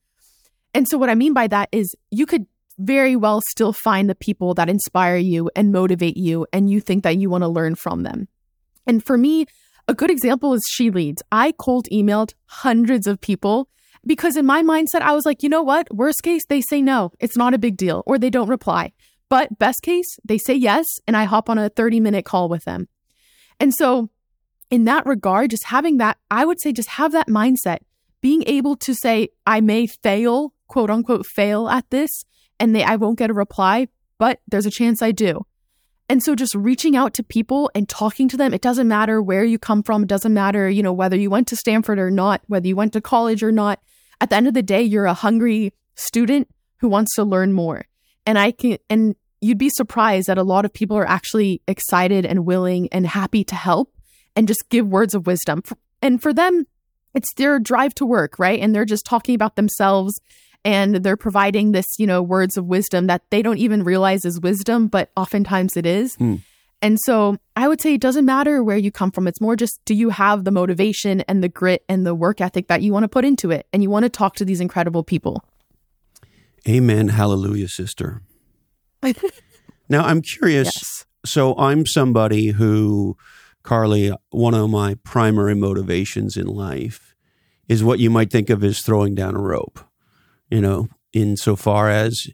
[0.74, 2.48] And so what I mean by that is you could
[2.82, 7.04] very well still find the people that inspire you and motivate you and you think
[7.04, 8.28] that you want to learn from them.
[8.88, 9.46] And for me,
[9.88, 11.22] a good example is She Leads.
[11.32, 13.70] I cold emailed hundreds of people
[14.06, 15.94] because in my mindset, I was like, you know what?
[15.94, 17.12] Worst case, they say no.
[17.20, 18.94] It's not a big deal, or they don't reply.
[19.30, 22.64] But best case, they say yes, and I hop on a 30 minute call with
[22.64, 22.88] them.
[23.60, 24.10] And so
[24.70, 27.80] in that regard, just having that, I would say, just have that mindset,
[28.22, 32.10] being able to say, I may fail, quote unquote, fail at this,
[32.62, 33.88] and they, I won't get a reply,
[34.20, 35.46] but there's a chance I do.
[36.08, 39.44] And so just reaching out to people and talking to them, it doesn't matter where
[39.44, 40.04] you come from.
[40.04, 42.94] It doesn't matter, you know, whether you went to Stanford or not, whether you went
[42.94, 43.82] to college or not.
[44.20, 47.86] At the end of the day, you're a hungry student who wants to learn more.
[48.26, 52.26] And I can, and you'd be surprised that a lot of people are actually excited
[52.26, 53.92] and willing and happy to help
[54.36, 55.64] and just give words of wisdom.
[56.02, 56.68] And for them,
[57.16, 58.60] it's their drive to work, right?
[58.60, 60.22] And they're just talking about themselves
[60.64, 64.40] and they're providing this, you know, words of wisdom that they don't even realize is
[64.40, 66.16] wisdom, but oftentimes it is.
[66.18, 66.42] Mm.
[66.82, 69.28] And so I would say it doesn't matter where you come from.
[69.28, 72.68] It's more just do you have the motivation and the grit and the work ethic
[72.68, 73.68] that you want to put into it?
[73.72, 75.44] And you want to talk to these incredible people.
[76.68, 77.10] Amen.
[77.10, 78.22] Hallelujah, sister.
[79.90, 80.72] now I'm curious.
[80.76, 81.06] Yes.
[81.24, 83.16] So I'm somebody who,
[83.62, 87.16] Carly, one of my primary motivations in life
[87.68, 89.80] is what you might think of as throwing down a rope
[90.52, 92.28] you know, insofar as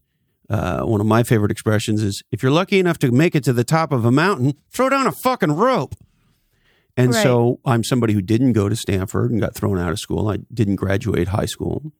[0.49, 3.53] uh, one of my favorite expressions is if you're lucky enough to make it to
[3.53, 5.95] the top of a mountain, throw down a fucking rope.
[6.95, 7.23] And right.
[7.23, 10.29] so I'm somebody who didn't go to Stanford and got thrown out of school.
[10.29, 11.91] I didn't graduate high school.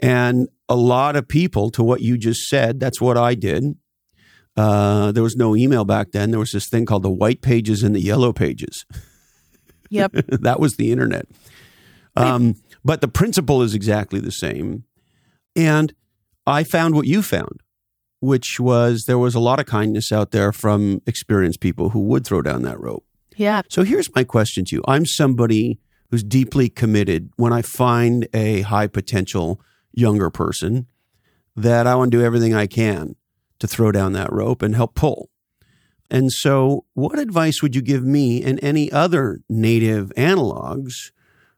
[0.00, 3.76] And a lot of people, to what you just said, that's what I did.
[4.54, 6.30] Uh, there was no email back then.
[6.30, 8.84] There was this thing called the white pages and the yellow pages.
[9.88, 10.12] Yep.
[10.40, 11.26] that was the internet.
[12.16, 14.84] Um, but the principle is exactly the same.
[15.54, 15.92] And
[16.46, 17.60] I found what you found,
[18.20, 22.26] which was there was a lot of kindness out there from experienced people who would
[22.26, 23.04] throw down that rope.
[23.36, 23.62] Yeah.
[23.68, 24.82] So here's my question to you.
[24.86, 25.78] I'm somebody
[26.10, 29.60] who's deeply committed when I find a high potential
[29.92, 30.86] younger person
[31.56, 33.16] that I want to do everything I can
[33.58, 35.30] to throw down that rope and help pull.
[36.10, 41.10] And so, what advice would you give me and any other native analogs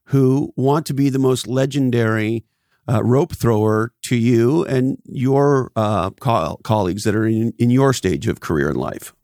[0.06, 2.44] who want to be the most legendary
[2.88, 7.92] uh, rope thrower to you and your uh, co- colleagues that are in, in your
[7.92, 9.14] stage of career and life.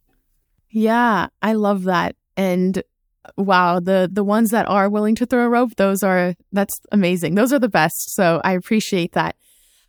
[0.70, 2.16] Yeah, I love that.
[2.36, 2.82] And
[3.36, 7.34] wow, the the ones that are willing to throw a rope, those are that's amazing.
[7.34, 8.14] Those are the best.
[8.14, 9.36] So I appreciate that.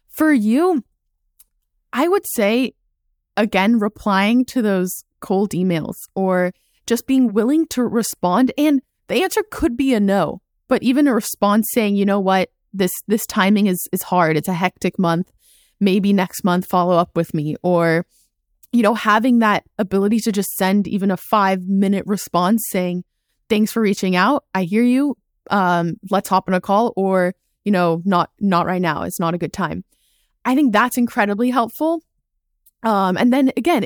[0.09, 0.83] For you,
[1.93, 2.73] I would say
[3.37, 6.51] again replying to those cold emails or
[6.85, 11.13] just being willing to respond and the answer could be a no, but even a
[11.13, 12.49] response saying, "You know what?
[12.73, 14.37] This this timing is is hard.
[14.37, 15.31] It's a hectic month.
[15.79, 18.05] Maybe next month follow up with me or
[18.71, 23.03] you know having that ability to just send even a 5 minute response saying
[23.49, 24.45] thanks for reaching out.
[24.53, 25.17] I hear you.
[25.49, 29.03] Um let's hop on a call or you know not not right now.
[29.03, 29.83] It's not a good time.
[30.45, 32.01] I think that's incredibly helpful.
[32.83, 33.85] Um and then again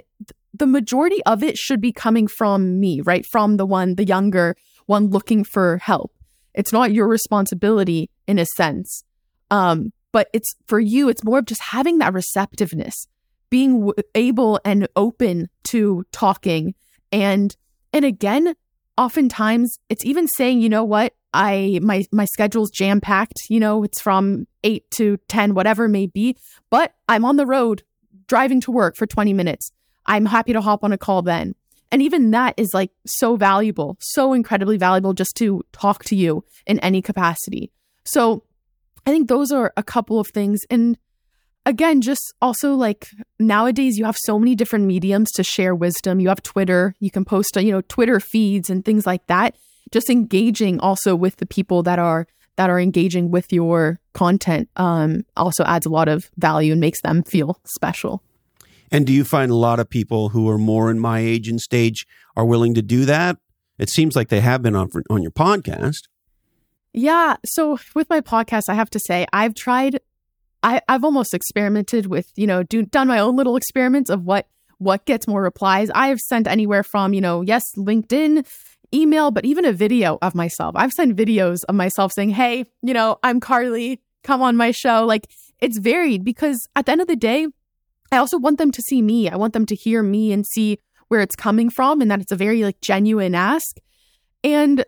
[0.54, 3.26] the majority of it should be coming from me, right?
[3.26, 6.15] From the one the younger one looking for help.
[6.56, 9.04] It's not your responsibility in a sense.
[9.52, 13.08] Um, but it's for you, it's more of just having that receptiveness,
[13.50, 16.74] being w- able and open to talking.
[17.12, 17.56] And,
[17.92, 18.56] and again,
[18.98, 23.84] oftentimes it's even saying, you know what, I, my, my schedule's jam packed, you know,
[23.84, 26.38] it's from eight to 10, whatever it may be,
[26.70, 27.84] but I'm on the road
[28.28, 29.70] driving to work for 20 minutes.
[30.06, 31.56] I'm happy to hop on a call then.
[31.92, 36.44] And even that is like so valuable, so incredibly valuable just to talk to you
[36.66, 37.72] in any capacity.
[38.06, 38.44] So
[39.06, 40.62] I think those are a couple of things.
[40.70, 40.98] And
[41.66, 43.08] again, just also like
[43.40, 46.20] nowadays you have so many different mediums to share wisdom.
[46.20, 49.56] You have Twitter, you can post, you know, Twitter feeds and things like that.
[49.92, 55.26] Just engaging also with the people that are that are engaging with your content um,
[55.36, 58.24] also adds a lot of value and makes them feel special.
[58.92, 61.60] And do you find a lot of people who are more in my age and
[61.60, 63.38] stage are willing to do that?
[63.78, 66.08] It seems like they have been on on your podcast.
[66.94, 67.36] Yeah.
[67.46, 70.00] So with my podcast, I have to say I've tried.
[70.64, 74.48] I, I've almost experimented with you know do, done my own little experiments of what
[74.78, 75.90] what gets more replies.
[75.94, 78.48] I have sent anywhere from you know yes LinkedIn,
[78.94, 80.74] email, but even a video of myself.
[80.78, 84.00] I've sent videos of myself saying, "Hey, you know, I'm Carly.
[84.24, 85.28] Come on my show." Like
[85.60, 87.48] it's varied because at the end of the day,
[88.12, 89.30] I also want them to see me.
[89.30, 92.32] I want them to hear me and see where it's coming from and that it's
[92.32, 93.78] a very like genuine ask.
[94.44, 94.86] And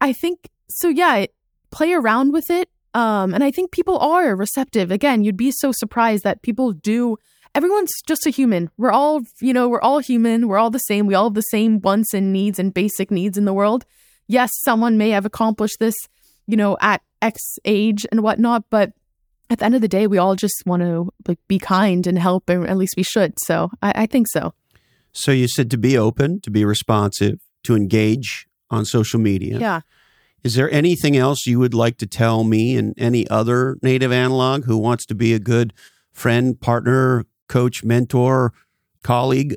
[0.00, 1.26] I think so yeah,
[1.70, 2.68] play around with it.
[2.94, 4.90] Um and I think people are receptive.
[4.90, 7.16] Again, you'd be so surprised that people do
[7.54, 8.70] everyone's just a human.
[8.76, 10.48] We're all, you know, we're all human.
[10.48, 11.06] We're all the same.
[11.06, 13.84] We all have the same wants and needs and basic needs in the world.
[14.26, 15.94] Yes, someone may have accomplished this,
[16.46, 18.92] you know, at X age and whatnot, but
[19.50, 22.18] at the end of the day, we all just want to like be kind and
[22.18, 23.34] help, or at least we should.
[23.40, 24.54] So I, I think so.
[25.12, 29.58] So you said to be open, to be responsive, to engage on social media.
[29.58, 29.80] Yeah.
[30.44, 34.64] Is there anything else you would like to tell me and any other native analog
[34.64, 35.74] who wants to be a good
[36.12, 38.54] friend, partner, coach, mentor,
[39.02, 39.56] colleague?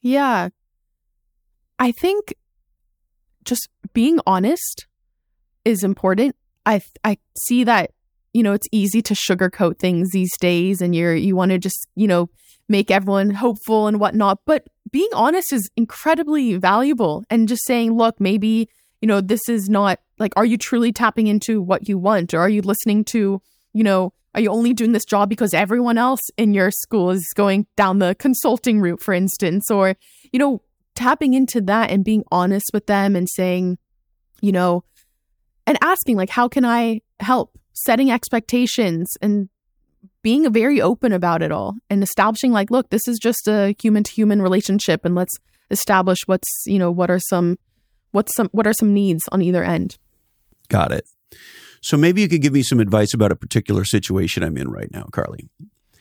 [0.00, 0.48] Yeah.
[1.78, 2.34] I think
[3.44, 4.86] just being honest
[5.64, 6.34] is important.
[6.66, 7.90] I I see that
[8.32, 11.88] you know it's easy to sugarcoat things these days, and you're you want to just
[11.94, 12.28] you know
[12.68, 14.40] make everyone hopeful and whatnot.
[14.46, 18.68] But being honest is incredibly valuable, and just saying, look, maybe
[19.00, 22.40] you know this is not like, are you truly tapping into what you want, or
[22.40, 23.40] are you listening to
[23.72, 27.26] you know are you only doing this job because everyone else in your school is
[27.34, 29.70] going down the consulting route, for instance?
[29.70, 29.96] Or,
[30.32, 30.62] you know,
[30.94, 33.78] tapping into that and being honest with them and saying,
[34.40, 34.84] you know,
[35.66, 37.58] and asking, like, how can I help?
[37.72, 39.48] Setting expectations and
[40.22, 44.02] being very open about it all and establishing, like, look, this is just a human
[44.04, 45.36] to human relationship and let's
[45.70, 47.58] establish what's, you know, what are some,
[48.10, 49.98] what's some, what are some needs on either end.
[50.68, 51.04] Got it.
[51.82, 54.90] So maybe you could give me some advice about a particular situation I'm in right
[54.92, 55.48] now, Carly.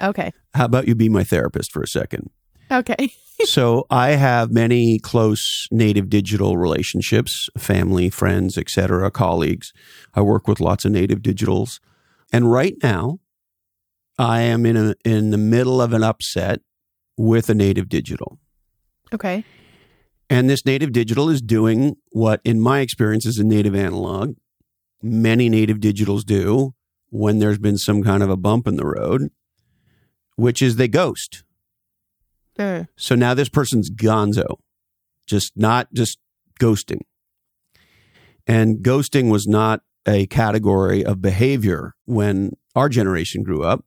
[0.02, 0.32] Okay.
[0.54, 2.30] How about you be my therapist for a second?
[2.72, 3.12] Okay.
[3.44, 9.74] so I have many close native digital relationships, family, friends, etc., colleagues.
[10.14, 11.80] I work with lots of native digitals.
[12.32, 13.20] And right now,
[14.18, 16.60] I am in a, in the middle of an upset
[17.18, 18.40] with a native digital.
[19.14, 19.44] Okay.
[20.30, 24.36] And this native digital is doing what, in my experience, is a native analog
[25.02, 26.74] many native digitals do
[27.10, 29.32] when there's been some kind of a bump in the road,
[30.36, 31.44] which is they ghost.
[32.98, 34.58] So now this person's gonzo,
[35.26, 36.18] just not just
[36.60, 37.02] ghosting.
[38.48, 43.86] And ghosting was not a category of behavior when our generation grew up.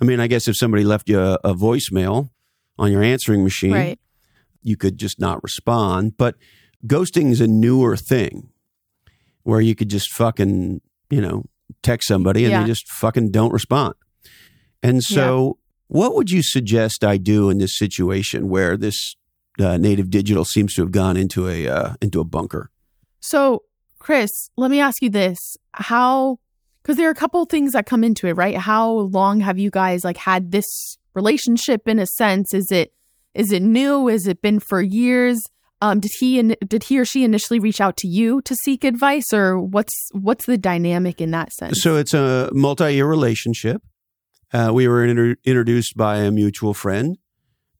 [0.00, 2.30] I mean, I guess if somebody left you a, a voicemail
[2.78, 3.98] on your answering machine, right.
[4.62, 6.16] you could just not respond.
[6.16, 6.36] But
[6.86, 8.50] ghosting is a newer thing
[9.44, 11.44] where you could just fucking, you know,
[11.82, 12.62] text somebody and Yeah.
[12.62, 13.94] they just fucking don't respond.
[14.82, 15.58] And so,
[15.88, 19.16] what would you suggest I do in this situation where this
[19.60, 22.70] uh, native digital seems to have gone into a uh, into a bunker?
[23.20, 23.62] So,
[23.98, 25.56] Chris, let me ask you this.
[25.72, 26.38] How
[26.82, 28.56] because there are a couple things that come into it, right?
[28.56, 32.52] How long have you guys like had this relationship in a sense?
[32.52, 32.92] Is it
[33.34, 34.08] is it new?
[34.08, 35.40] Is it been for years?
[35.80, 38.84] Um, did he in, did he or she initially reach out to you to seek
[38.84, 41.82] advice, or what's what's the dynamic in that sense?
[41.82, 43.82] So it's a multi-year relationship.
[44.54, 47.18] Uh, we were inter- introduced by a mutual friend,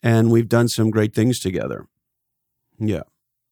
[0.03, 1.87] and we've done some great things together.
[2.79, 3.05] Yeah,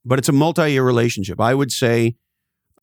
[0.04, 1.40] but it's a multi-year relationship.
[1.40, 2.16] I would say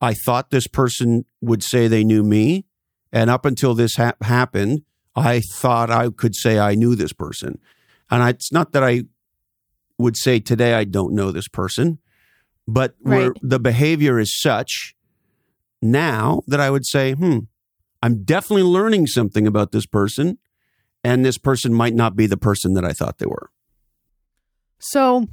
[0.02, 2.66] I thought this person would say they knew me,
[3.12, 4.84] and up until this ha- happened,
[5.14, 7.60] I thought I could say I knew this person.
[8.10, 9.04] And I, it's not that I
[9.98, 12.00] would say today I don't know this person,
[12.66, 13.32] but Right.
[13.42, 14.96] the behavior is such
[15.82, 17.40] now that I would say, hmm,
[18.02, 20.38] I'm definitely learning something about this person,
[21.04, 23.50] and this person might not be the person that I thought they were.
[24.80, 25.28] So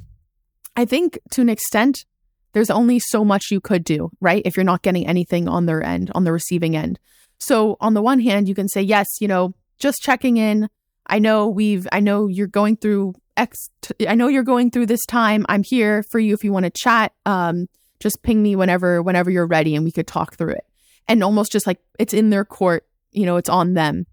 [0.75, 2.05] I think to an extent,
[2.53, 4.41] there's only so much you could do, right?
[4.45, 6.99] If you're not getting anything on their end, on the receiving end.
[7.39, 10.69] So on the one hand, you can say, yes, you know, just checking in.
[11.05, 14.87] I know we've, I know you're going through X, t- I know you're going through
[14.87, 15.45] this time.
[15.47, 17.13] I'm here for you if you want to chat.
[17.25, 17.67] Um,
[17.99, 20.65] just ping me whenever, whenever you're ready and we could talk through it.
[21.07, 24.05] And almost just like it's in their court, you know, it's on them.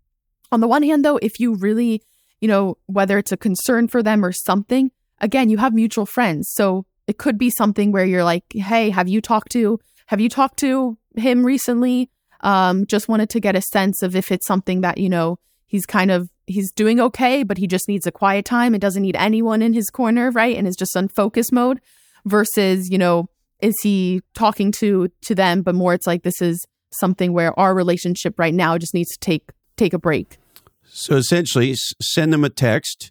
[0.53, 2.03] On the one hand, though, if you really,
[2.41, 4.91] you know, whether it's a concern for them or something,
[5.21, 6.49] again, you have mutual friends.
[6.53, 10.29] So it could be something where you're like, hey, have you talked to have you
[10.29, 12.11] talked to him recently?
[12.41, 15.87] Um, just wanted to get a sense of if it's something that, you know, he's
[15.87, 19.17] kind of he's doing okay, but he just needs a quiet time and doesn't need
[19.17, 20.57] anyone in his corner, right?
[20.57, 21.81] And is just on focus mode
[22.27, 23.29] versus, you know,
[23.61, 26.65] is he talking to to them, but more it's like this is
[26.99, 30.39] something where our relationship right now just needs to take take a break.
[30.85, 33.11] So essentially, send them a text,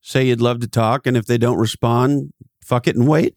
[0.00, 2.32] say you'd love to talk, and if they don't respond,
[2.64, 3.36] fuck it and wait.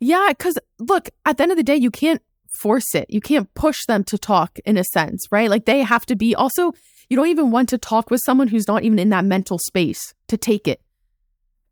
[0.00, 2.22] Yeah, because look, at the end of the day, you can't
[2.60, 3.06] force it.
[3.08, 5.50] You can't push them to talk in a sense, right?
[5.50, 6.72] Like they have to be also,
[7.08, 10.14] you don't even want to talk with someone who's not even in that mental space
[10.28, 10.80] to take it.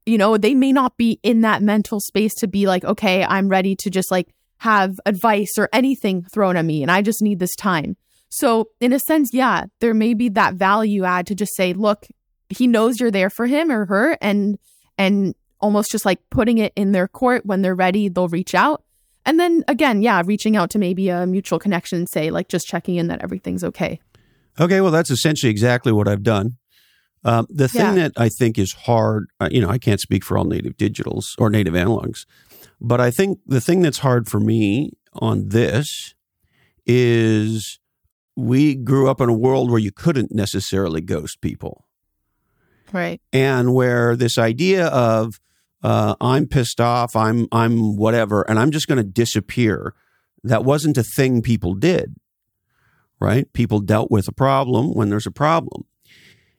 [0.04, 3.48] You know, they may not be in that mental space to be like, okay, I'm
[3.48, 4.28] ready to just like
[4.58, 7.96] have advice or anything thrown at me and I just need this time.
[8.28, 12.06] So, in a sense, yeah, there may be that value add to just say, look,
[12.48, 14.58] he knows you're there for him or her and
[14.98, 18.82] and almost just like putting it in their court when they're ready, they'll reach out.
[19.24, 22.66] And then again, yeah, reaching out to maybe a mutual connection and say, like, just
[22.66, 23.98] checking in that everything's okay.
[24.60, 26.56] Okay, well, that's essentially exactly what I've done.
[27.24, 27.94] Um, the thing Yeah.
[27.94, 31.24] that I think is hard, uh, you know, I can't speak for all native digitals
[31.38, 32.24] or native analogs,
[32.80, 36.14] But I think the thing that's hard for me on this
[36.84, 37.78] is
[38.36, 41.86] we grew up in a world where you couldn't necessarily ghost people.
[42.92, 43.20] Right.
[43.32, 45.40] And where this idea of
[45.82, 49.94] uh, I'm pissed off, I'm I'm whatever, and I'm just going to disappear.
[50.44, 52.14] That wasn't a thing people did,
[53.20, 53.52] right?
[53.52, 55.84] People dealt with a problem when there's a problem.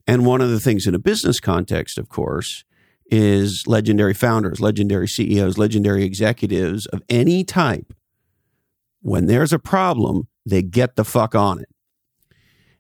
[0.06, 2.64] And one of the things in a business context, of course,
[3.10, 7.94] is legendary founders, legendary CEOs, legendary executives of any type.
[9.02, 11.70] When there's a problem, they get the fuck on it.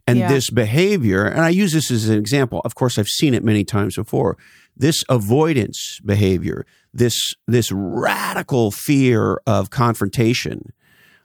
[0.06, 0.30] And Yeah.
[0.30, 2.62] this behavior, and I use this as an example.
[2.64, 4.38] Of course, I've seen it many times before.
[4.76, 10.72] This avoidance behavior, this this radical fear of confrontation,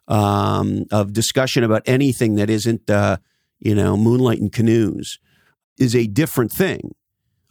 [0.08, 3.18] um, of discussion about anything that isn't, uh,
[3.60, 5.18] you know, moonlight and canoes,
[5.78, 6.94] is a different thing.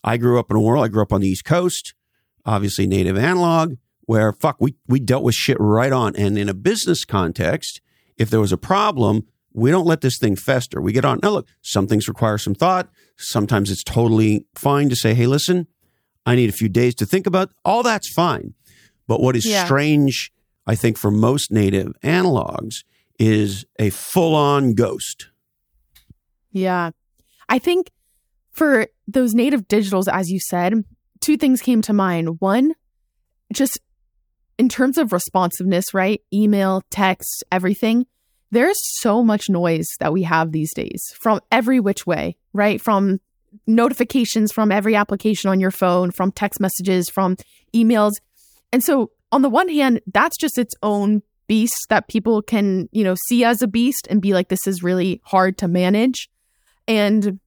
[0.04, 0.84] I grew up in a world.
[0.84, 1.94] I grew up on the East Coast,
[2.46, 6.16] obviously native analog, where fuck we we dealt with shit right on.
[6.16, 7.82] And in a business context,
[8.18, 10.82] if there was a problem, we don't let this thing fester.
[10.82, 11.20] We get on.
[11.22, 12.90] Now look, some things require some thought.
[13.18, 15.68] Sometimes it's totally fine to say, "Hey, listen,
[16.26, 18.54] I need a few days to think about." All that's fine.
[19.08, 19.66] But what is Yeah.
[19.66, 20.32] strange,
[20.66, 22.84] I think, for most native analogs,
[23.20, 25.28] is a full-on ghost.
[26.52, 26.92] Yeah.
[27.50, 27.92] I think
[28.52, 30.74] for those native digitals, as you said,
[31.20, 32.40] two things came to mind.
[32.40, 32.74] One,
[33.54, 33.80] just
[34.58, 36.22] in terms of responsiveness, right?
[36.34, 38.06] Email, text, everything.
[38.52, 42.82] There's so much noise that we have these days from every which way, right?
[42.82, 43.20] From
[43.68, 47.36] notifications from every application on your phone, from text messages, from
[47.76, 48.14] emails.
[48.72, 53.04] And so, on the one hand, that's just its own beast that people can, you
[53.04, 56.30] know, see as a beast and be like, this is really hard to manage
[56.88, 57.40] and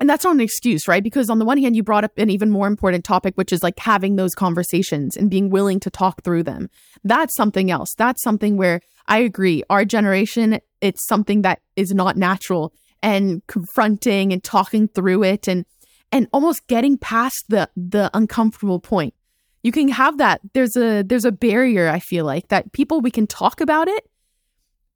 [0.00, 1.02] and that's not an excuse right?
[1.02, 3.62] Because on the one hand you brought up an even more important topic which is
[3.62, 6.68] like having those conversations and being willing to talk through them.
[7.04, 7.94] That's something else.
[7.94, 14.32] That's something where i agree our generation it's something that is not natural and confronting
[14.32, 15.64] and talking through it and
[16.12, 19.14] and almost getting past the the uncomfortable point.
[19.62, 20.40] You can have that.
[20.54, 24.04] There's a there's a barrier i feel like that people we can talk about it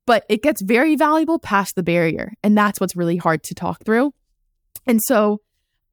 [0.07, 2.33] but it gets very valuable past the barrier.
[2.43, 4.13] And that's what's really hard to talk through.
[4.87, 5.41] And so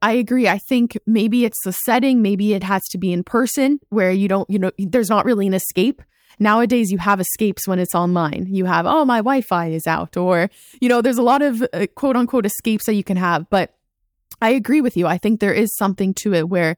[0.02, 0.48] I agree.
[0.48, 4.28] I think maybe it's the setting, maybe it has to be in person where you
[4.28, 6.02] don't, you know, there's not really an escape.
[6.38, 8.46] Nowadays, you have escapes when it's online.
[8.48, 10.48] You have, oh, my Wi Fi is out, or,
[10.80, 13.50] you know, there's a lot of uh, quote unquote escapes that you can have.
[13.50, 13.74] But
[14.40, 15.06] I agree with you.
[15.06, 16.76] I think there is something to it where,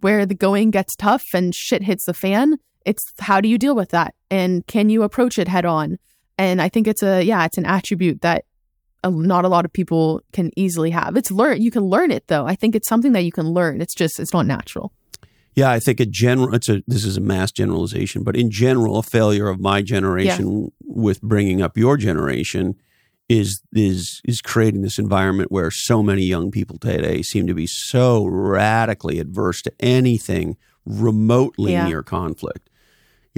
[0.00, 2.58] where the going gets tough and shit hits the fan.
[2.84, 4.14] It's how do you deal with that?
[4.30, 5.98] And can you approach it head on?
[6.36, 8.44] And I think it's a, yeah, it's an attribute that
[9.04, 11.16] not a lot of people can easily have.
[11.16, 11.60] It's learn.
[11.62, 12.46] You can learn it though.
[12.46, 13.80] I think it's something that you can learn.
[13.80, 14.92] It's just, it's not natural.
[15.54, 16.54] Yeah, I think a general.
[16.54, 16.84] It's a.
[16.86, 21.60] This is a mass generalization, but in general, a failure of my generation with bringing
[21.60, 22.76] up your generation
[23.28, 27.66] is is is creating this environment where so many young people today seem to be
[27.66, 31.88] so radically adverse to anything remotely Yeah.
[31.88, 32.70] near conflict.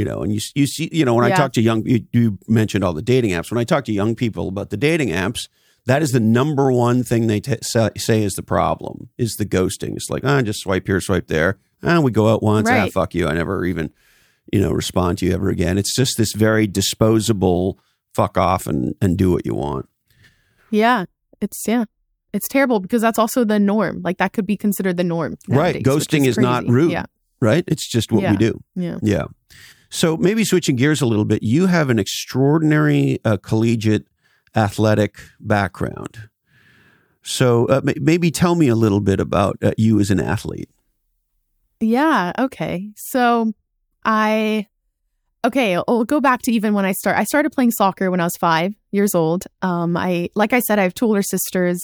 [0.01, 2.39] You know, and you you see, you know, when I talk to young, you, you
[2.49, 3.51] mentioned all the dating apps.
[3.51, 5.49] When I talk to young people about the dating apps,
[5.85, 9.95] that is the number one thing they t- say, is the problem is the ghosting.
[9.97, 11.59] It's like, ah, just swipe here, swipe there.
[11.83, 12.69] Ah, we go out once.
[12.71, 13.27] Ah, fuck you.
[13.29, 13.91] I never even,
[14.53, 15.77] you know, respond to you ever again.
[15.79, 17.79] It's just this very disposable
[18.15, 19.87] fuck off and, and do what you want.
[20.71, 21.05] Yeah.
[21.41, 21.85] It's, yeah.
[22.33, 24.03] It's terrible because that's also the norm.
[24.05, 25.37] Like that could be considered the norm.
[25.49, 25.75] Right.
[25.77, 26.93] nowadays, which Ghosting is not rude.
[26.93, 27.05] Yeah.
[27.41, 27.65] Right.
[27.67, 28.33] It's just what Yeah.
[28.33, 28.63] we do.
[28.77, 28.99] Yeah.
[29.03, 29.25] Yeah.
[29.91, 34.07] So maybe switching gears a little bit, you have an extraordinary uh, collegiate
[34.55, 36.31] athletic background.
[37.23, 40.71] So uh, ma- maybe tell me a little bit about uh, you as an athlete.
[41.81, 42.33] Yeah.
[42.39, 42.91] Okay.
[42.95, 43.53] So
[44.05, 44.69] I,
[45.45, 47.19] okay, I'll go back to even when I start.
[47.19, 49.45] I started playing soccer when I was five years old.
[49.61, 51.83] Um, I, like I said, I have two older sisters,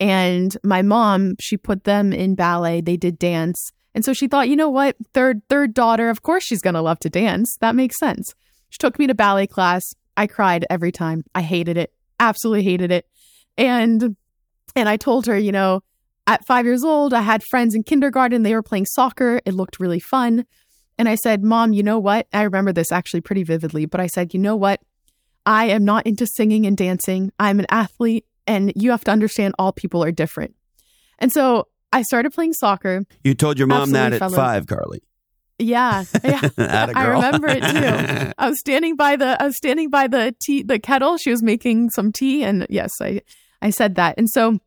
[0.00, 2.80] and my mom, she put them in ballet.
[2.80, 6.44] They did dance, and so she thought, you know what, third third daughter, of course
[6.44, 7.56] she's gonna love to dance.
[7.60, 8.34] That makes sense.
[8.70, 9.82] She took me to ballet class.
[10.16, 11.24] I cried every time.
[11.34, 11.92] I hated it.
[12.20, 13.06] Absolutely hated it.
[13.56, 14.16] And
[14.76, 15.82] and I told her, you know,
[16.26, 18.42] at five years old, I had friends in kindergarten.
[18.42, 19.40] They were playing soccer.
[19.44, 20.44] It looked really fun.
[20.98, 22.26] And I said, Mom, you know what?
[22.32, 24.80] I remember this actually pretty vividly, but I said, you know what?
[25.46, 27.32] I am not into singing and dancing.
[27.38, 30.54] I'm an athlete, and you have to understand all people are different.
[31.18, 33.04] And so I started playing soccer.
[33.24, 34.36] You told your mom that at fellas.
[34.36, 35.02] five, Carly.
[35.58, 36.04] Yeah.
[36.22, 36.40] Yeah.
[36.58, 38.32] I remember it too.
[38.38, 41.16] I was standing by the I was standing by the tea the kettle.
[41.16, 43.22] She was making some tea and yes, I
[43.60, 44.14] I said that.
[44.18, 44.58] And so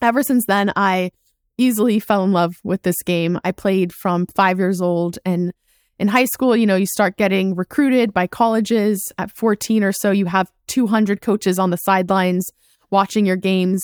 [0.00, 1.12] ever since then I
[1.58, 3.38] easily fell in love with this game.
[3.44, 5.52] I played from 5 years old and
[5.98, 10.10] in high school, you know, you start getting recruited by colleges at 14 or so.
[10.10, 12.50] You have 200 coaches on the sidelines
[12.90, 13.80] watching your games.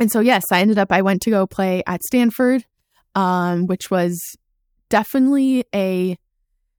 [0.00, 2.64] And so, yes, I ended up, I went to go play at Stanford,
[3.14, 4.36] um, which was
[4.88, 6.16] definitely a,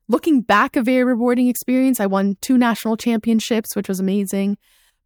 [0.09, 1.99] looking back, a very rewarding experience.
[1.99, 4.57] I won two national championships, which was amazing.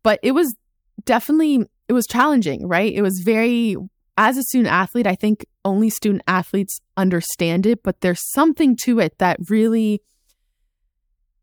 [0.01, 0.55] But it was
[1.03, 2.91] definitely, it was challenging, right?
[2.91, 3.75] It was very
[4.17, 8.99] as a student athlete, I think only student athletes understand it, but there's something to
[8.99, 10.01] it that really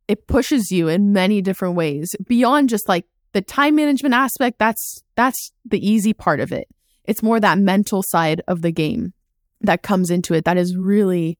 [0.09, 4.59] it pushes you in many different ways beyond just like the time management aspect.
[4.59, 6.69] That's that's the easy part of it.
[7.05, 9.13] It's more that mental side of the game
[9.61, 11.39] that comes into it that is really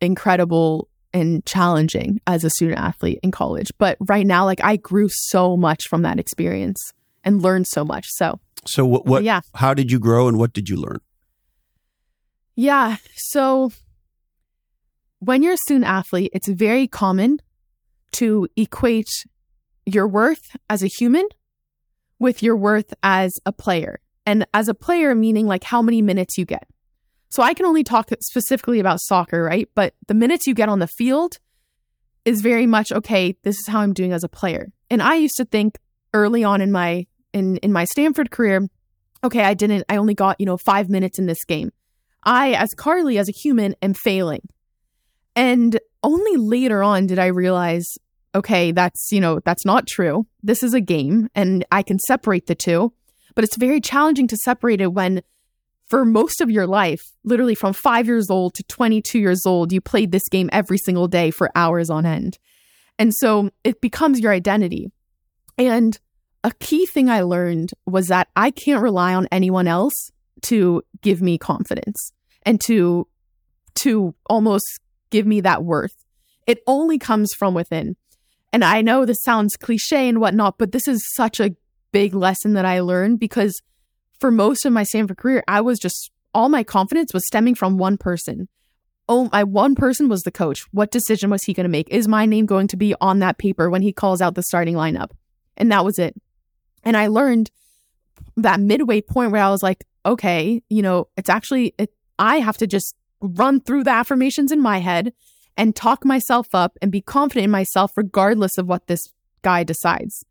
[0.00, 3.70] incredible and challenging as a student athlete in college.
[3.78, 6.80] But right now, like I grew so much from that experience
[7.24, 8.06] and learned so much.
[8.08, 9.40] So so what, what yeah.
[9.54, 11.00] how did you grow and what did you learn?
[12.54, 12.96] Yeah.
[13.16, 13.72] So
[15.18, 17.38] when you're a student athlete, it's very common
[18.12, 19.08] to equate
[19.86, 21.26] your worth as a human
[22.18, 24.00] with your worth as a player.
[24.24, 26.68] And as a player, meaning like how many minutes you get.
[27.30, 29.68] So I can only talk specifically about soccer, right?
[29.74, 31.38] But the minutes you get on the field
[32.24, 34.68] is very much okay, this is how I'm doing as a player.
[34.90, 35.78] And I used to think
[36.14, 38.68] early on in my in in my Stanford career,
[39.24, 41.72] okay, I didn't I only got, you know, 5 minutes in this game.
[42.22, 44.42] I as Carly as a human am failing.
[45.34, 47.86] And only later on did I realize
[48.34, 50.26] okay, that's, you know, that's not true.
[50.42, 52.92] This is a game and I can separate the two,
[53.34, 55.22] but it's very challenging to separate it when
[55.88, 59.80] for most of your life, literally from 5 years old to 22 years old, you
[59.80, 62.38] played this game every single day for hours on end.
[62.98, 64.90] And so it becomes your identity.
[65.58, 65.98] And
[66.44, 70.10] a key thing I learned was that I can't rely on anyone else
[70.42, 72.12] to give me confidence
[72.44, 73.06] and to
[73.74, 74.80] to almost
[75.10, 75.94] give me that worth.
[76.46, 77.96] It only comes from within.
[78.52, 81.56] And I know this sounds cliche and whatnot, but this is such a
[81.90, 83.62] big lesson that I learned because
[84.20, 87.78] for most of my Stanford career, I was just all my confidence was stemming from
[87.78, 88.48] one person.
[89.08, 90.64] Oh, my one person was the coach.
[90.70, 91.88] What decision was he going to make?
[91.90, 94.74] Is my name going to be on that paper when he calls out the starting
[94.74, 95.10] lineup?
[95.56, 96.14] And that was it.
[96.84, 97.50] And I learned
[98.36, 102.56] that midway point where I was like, okay, you know, it's actually, it, I have
[102.58, 105.12] to just run through the affirmations in my head
[105.56, 109.00] and talk myself up and be confident in myself, regardless of what this
[109.42, 110.24] guy decides.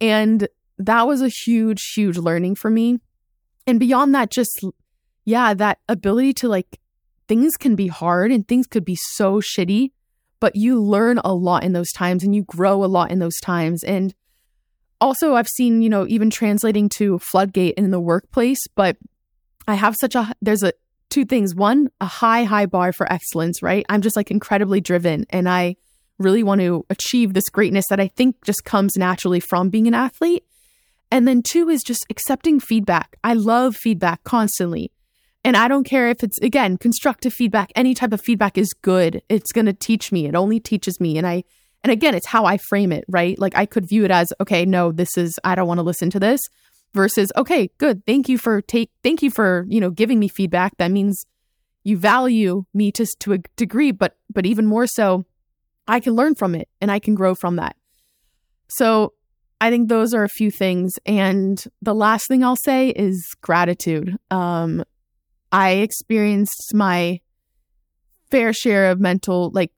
[0.00, 2.98] And that was a huge, huge learning for me.
[3.66, 4.64] And beyond that, just,
[5.24, 6.78] yeah, that ability to like,
[7.26, 9.90] things can be hard and things could be so shitty,
[10.40, 13.38] but you learn a lot in those times and you grow a lot in those
[13.40, 13.82] times.
[13.84, 14.14] And
[15.00, 18.96] also I've seen, you know, even translating to Floodgate in the workplace, but
[19.66, 20.72] I have such a there's a
[21.10, 21.54] two things.
[21.54, 23.84] One, a high high bar for excellence, right?
[23.88, 25.76] I'm just like incredibly driven and I
[26.18, 29.94] really want to achieve this greatness that I think just comes naturally from being an
[29.94, 30.44] athlete.
[31.10, 33.16] And then two is just accepting feedback.
[33.24, 34.92] I love feedback constantly.
[35.44, 39.22] And I don't care if it's again constructive feedback, any type of feedback is good.
[39.28, 40.26] It's going to teach me.
[40.26, 41.44] It only teaches me and I
[41.84, 43.38] and again, it's how I frame it, right?
[43.38, 46.10] Like I could view it as, okay, no, this is I don't want to listen
[46.10, 46.40] to this
[46.94, 48.04] versus okay, good.
[48.06, 50.76] Thank you for take thank you for, you know, giving me feedback.
[50.78, 51.24] That means
[51.84, 55.26] you value me to to a degree, but but even more so,
[55.86, 57.76] I can learn from it and I can grow from that.
[58.68, 59.14] So,
[59.60, 64.16] I think those are a few things and the last thing I'll say is gratitude.
[64.30, 64.84] Um
[65.50, 67.20] I experienced my
[68.30, 69.72] fair share of mental like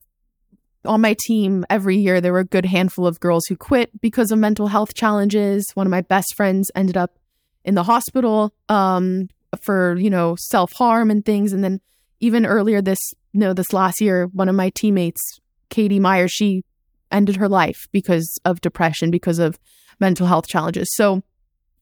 [0.85, 4.31] on my team every year there were a good handful of girls who quit because
[4.31, 5.71] of mental health challenges.
[5.75, 7.19] One of my best friends ended up
[7.65, 9.29] in the hospital um,
[9.61, 11.53] for you know self-harm and things.
[11.53, 11.81] And then
[12.21, 12.99] even earlier this
[13.33, 15.21] you know this last year one of my teammates
[15.69, 16.65] Katie Meyer she
[17.13, 19.59] ended her life because of depression because of
[19.99, 20.89] mental health challenges.
[20.95, 21.23] So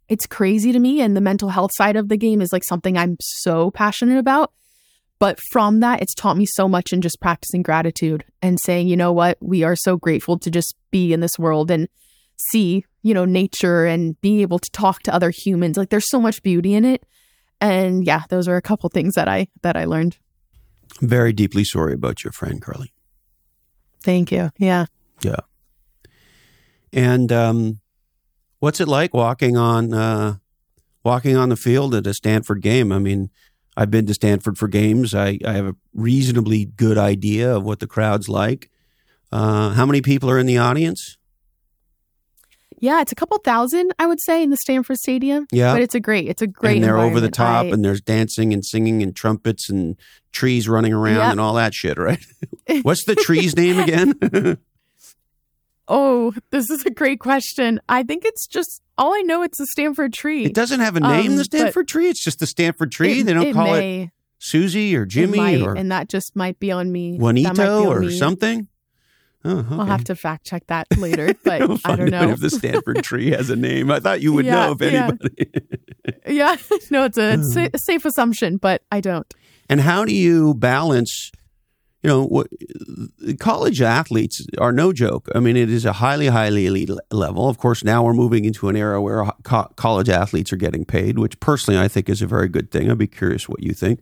[0.08, 1.00] it's crazy to me.
[1.00, 4.52] And the mental health side of the game is like something i'm so passionate about
[5.18, 8.96] but from that, it's taught me so much in just practicing gratitude and saying, you
[8.96, 11.88] know what, we are so grateful to just be in this world and
[12.50, 15.76] see, you know, nature and being able to talk to other humans.
[15.76, 17.04] Like there's so much beauty in it.
[17.60, 20.18] And yeah, those are a couple things that I that I learned.
[21.00, 22.92] I'm very deeply sorry about your friend, Carly.
[24.02, 24.50] Thank you.
[24.58, 24.86] Yeah.
[25.22, 25.40] Yeah.
[26.92, 27.80] And um,
[28.60, 30.36] what's it like walking on uh,
[31.04, 32.92] walking on the field at a Stanford game?
[32.92, 33.30] I mean,
[33.78, 35.14] I've been to Stanford for games.
[35.14, 38.70] I, I have a reasonably good idea of what the crowd's like.
[39.30, 41.16] Uh, how many people are in the audience?
[42.80, 45.46] Yeah, it's a couple thousand, I would say, in the Stanford Stadium.
[45.52, 45.72] Yeah.
[45.74, 46.76] But it's a great, it's a great.
[46.76, 49.96] and they're over the top, and there's dancing and singing and trumpets and
[50.32, 51.30] trees running around Yep.
[51.32, 52.24] and all that shit, right?
[52.82, 54.58] What's the tree's name again?
[55.88, 57.80] oh, this is a great question.
[57.88, 59.42] I think it's just all I know.
[59.42, 60.44] It's the Stanford tree.
[60.44, 62.08] it doesn't have a name, Um, the Stanford tree.
[62.08, 63.22] It's just the Stanford tree.
[63.22, 66.92] they don't call it Susie or Jimmy might, or and that just might be on
[66.92, 67.12] me.
[67.18, 68.18] That might be Juanito on or me.
[68.18, 68.68] something.
[69.44, 69.74] Oh, okay.
[69.76, 72.30] I'll have to fact check that later, but We'll I don't know.
[72.30, 73.90] if the Stanford tree has a name.
[73.90, 75.50] I thought you would Yeah, know if anybody.
[76.26, 76.56] yeah,
[76.90, 77.66] no, it's a, it's Hmm.
[77.74, 79.32] a safe assumption, but I don't.
[79.70, 81.30] And how do you balance?
[82.02, 82.46] You know, what
[83.40, 85.28] college athletes are no joke.
[85.34, 87.48] I mean, it is a highly, highly elite level.
[87.48, 91.18] Of course, now we're moving into an era where co- college athletes are getting paid,
[91.18, 92.88] which personally I think is a very good thing.
[92.88, 94.00] I'd be curious what you think.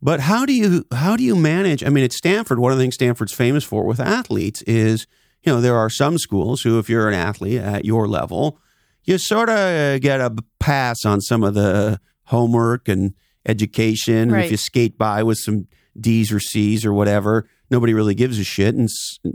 [0.00, 1.82] But how do you how do you manage?
[1.82, 5.08] I mean, at Stanford, one of the things Stanford's famous for with athletes is,
[5.42, 8.60] you know, there are some schools who, if you're an athlete at your level,
[9.04, 13.14] you sort of get a pass on some of the homework and
[13.46, 14.32] education.
[14.32, 15.66] And if you skate by with some
[16.00, 18.74] D's or C's or whatever, nobody really gives a shit.
[18.74, 18.88] And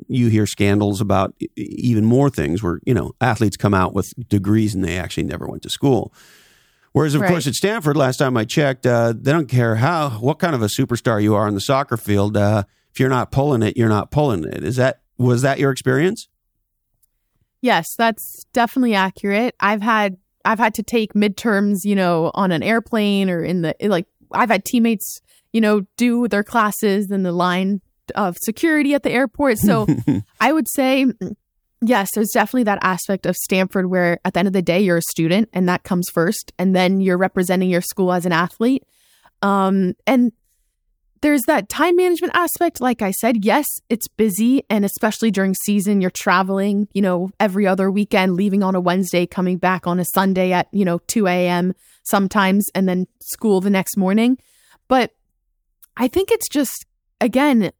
[0.07, 4.74] you hear scandals about even more things where, you know, athletes come out with degrees
[4.76, 6.14] and they actually never went to school.
[6.93, 7.30] Whereas, of Right.
[7.30, 10.62] course, at Stanford, last time I checked, uh, they don't care how what kind of
[10.62, 12.36] a superstar you are on the soccer field.
[12.36, 14.64] Uh, if you're not pulling it, you're not pulling it.
[14.64, 16.28] Is that was that your experience?
[17.62, 19.55] Yes, that's definitely accurate.
[19.59, 23.76] I've had I've had to take midterms, you know, on an airplane or in the
[23.82, 25.22] like I've had teammates,
[25.54, 27.82] you know, do their classes and the line
[28.16, 29.58] of security at the airport.
[29.58, 29.88] So
[30.39, 31.06] I would say
[31.82, 34.97] yes, there's definitely that aspect of Stanford where at the end of the day you're
[34.97, 38.84] a student and that comes first and then you're representing your school as an athlete.
[39.41, 40.32] Um and
[41.22, 42.82] there's that time management aspect.
[42.82, 44.64] Like I said, yes, it's busy.
[44.70, 49.28] And especially during season, you're traveling, you know, every other weekend, leaving on a Wednesday,
[49.28, 51.74] coming back on a Sunday at, you know, 2 a.m.
[52.04, 54.39] sometimes, and then school the next morning.
[54.88, 55.12] But
[55.97, 56.85] I think it's just,
[57.19, 57.71] again,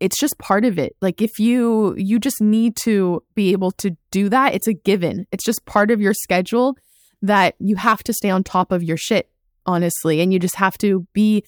[0.00, 0.96] it's just part of it.
[1.00, 4.54] Like if you, you just need to be able to do that.
[4.54, 5.26] It's a given.
[5.32, 6.76] It's just part of your schedule
[7.22, 9.30] that you have to stay on top of your shit,
[9.64, 10.20] honestly.
[10.20, 11.44] And you just have to be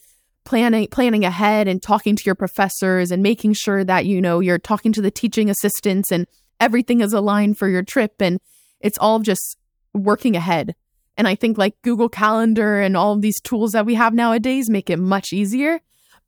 [0.46, 4.58] planning planning ahead and talking to your professors and making sure that you know you're
[4.58, 6.26] talking to the teaching assistants and
[6.60, 8.38] everything is aligned for your trip and
[8.80, 9.58] it's all just
[9.92, 10.74] working ahead
[11.16, 14.68] and i think like google calendar and all of these tools that we have nowadays
[14.70, 15.80] make it much easier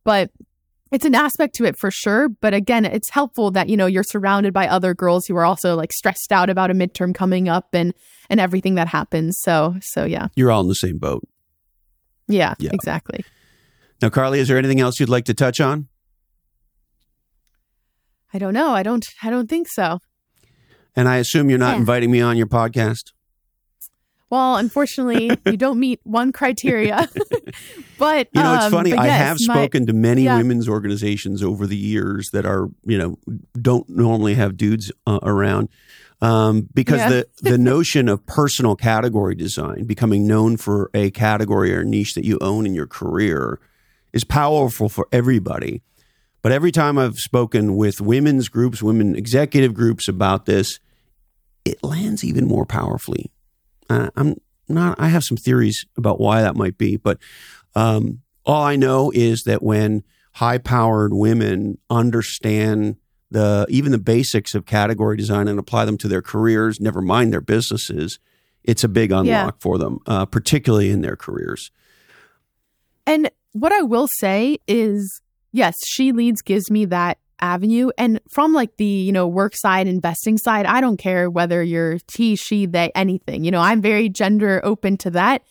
[0.05, 0.31] but
[0.91, 4.03] it's an aspect to it for sure but again it's helpful that you know you're
[4.03, 7.69] surrounded by other girls who are also like stressed out about a midterm coming up
[7.75, 7.93] and
[8.31, 11.27] and everything that happens so so yeah You're all in the same boat.
[12.29, 12.71] yeah, Yeah.
[12.73, 13.25] exactly
[14.01, 15.89] Now, Carly, is there anything else you'd like to touch on?
[18.33, 19.99] i don't know i don't i don't think so
[20.97, 21.81] And I assume you're not Yeah.
[21.81, 23.13] inviting me on your podcast.
[24.31, 27.09] Well, unfortunately, you don't meet one criteria.
[27.99, 28.93] but You know, it's um, funny.
[28.93, 30.37] I yes, have my- spoken to many yeah.
[30.37, 33.19] women's organizations over the years that are, you know,
[33.61, 35.69] don't normally have dudes uh, around
[36.21, 37.09] um, because Yeah.
[37.09, 42.25] the the notion of personal category design, becoming known for a category or niche that
[42.25, 43.61] you own in your career,
[44.13, 45.83] is powerful for everybody.
[46.43, 50.81] But every time I've spoken with women's groups, women executive groups about this,
[51.65, 53.31] it lands even more powerfully.
[53.89, 54.37] Uh, I'm
[54.69, 54.99] not.
[55.01, 57.19] I have some theories about why that might be, but
[57.75, 60.03] um, all I know is that when
[60.35, 62.97] high-powered women understand
[63.31, 67.33] the even the basics of category design and apply them to their careers, never mind
[67.33, 68.19] their businesses,
[68.65, 69.51] it's a big unlock Yeah.
[69.61, 71.71] for them, uh, particularly in their careers.
[73.07, 75.21] And what I will say is,
[75.53, 77.91] yes, she leads gives me that avenue.
[77.99, 81.99] And from like the, you know, work side, investing side, I don't care whether you're
[82.13, 83.45] he, she, they, anything.
[83.45, 85.43] You know, I'm very gender open to that.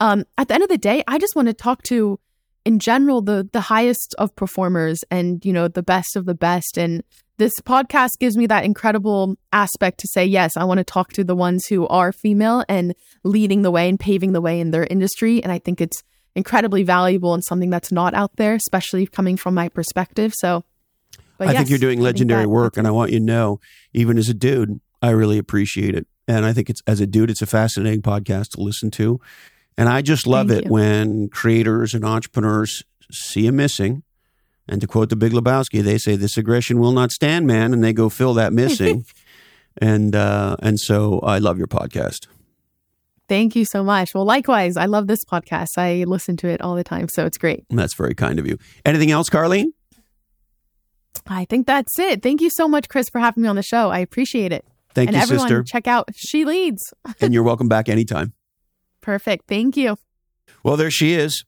[0.00, 2.18] Um, at the end of the day, I just want to talk to
[2.64, 6.78] in general the the highest of performers and you know the best of the best
[6.78, 7.02] and
[7.38, 11.24] this podcast gives me that incredible aspect to say yes i want to talk to
[11.24, 14.86] the ones who are female and leading the way and paving the way in their
[14.90, 16.02] industry and i think it's
[16.34, 20.64] incredibly valuable and something that's not out there especially coming from my perspective so
[21.46, 23.60] but I yes, think you're doing legendary that- work, and I want you to know,
[23.92, 26.06] even as a dude, I really appreciate it.
[26.28, 29.20] And I think it's as a dude, it's a fascinating podcast to listen to.
[29.76, 30.72] And I just love Thank it you.
[30.72, 34.02] when creators and entrepreneurs see a missing.
[34.68, 37.82] And to quote the Big Lebowski, they say, "This aggression will not stand, man," and
[37.82, 39.04] they go fill that missing.
[39.78, 42.28] and uh, and so I love your podcast.
[43.28, 46.74] thank you so much well likewise i love this podcast i listen to it all
[46.74, 48.58] the time so it's great That's very kind of you.
[48.84, 49.70] Anything else, Carlene?
[51.26, 53.90] I think that's it thank you so much chris for having me on the show
[53.90, 55.62] i appreciate it Thank and you, everyone, sister.
[55.62, 56.92] check out She Leads.
[57.20, 58.34] and you're welcome back anytime.
[59.00, 59.48] Perfect.
[59.48, 59.96] Thank you.
[60.62, 61.44] Well, there she is.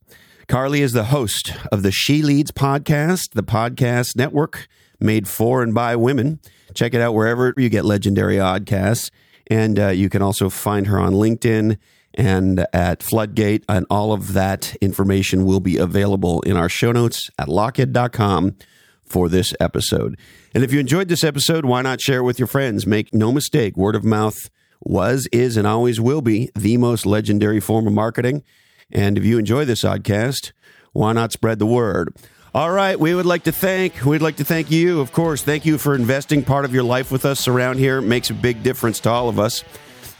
[0.48, 4.66] Carly is the host of the She Leads podcast, the podcast network
[5.00, 6.40] made for and by women.
[6.74, 9.10] Check it out wherever you get legendary oddcasts.
[9.48, 11.76] And uh, you can also find her on LinkedIn
[12.14, 13.64] and at Floodgate.
[13.68, 18.56] And all of that information will be available in our show notes at lochhead.com
[19.06, 20.18] for this episode.
[20.54, 22.86] And if you enjoyed this episode, why not share it with your friends?
[22.86, 24.50] Make no mistake, word of mouth
[24.80, 28.42] was, is, and always will be the most legendary form of marketing.
[28.92, 30.52] And if you enjoy this podcast,
[30.92, 32.14] why not spread the word?
[32.54, 35.42] All right, we would like to thank we'd like to thank you, of course.
[35.42, 37.98] Thank you for investing part of your life with us around here.
[37.98, 39.64] It makes a big difference to all of us.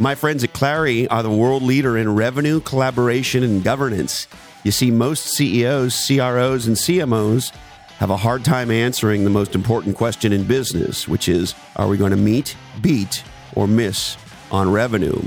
[0.01, 4.27] My friends at Clari are the world leader in revenue, collaboration, and governance.
[4.65, 7.53] You see, most CEOs, CROs, and CMOs
[7.99, 11.97] have a hard time answering the most important question in business, which is are we
[11.97, 13.23] going to meet, beat,
[13.55, 14.17] or miss
[14.51, 15.21] on revenue?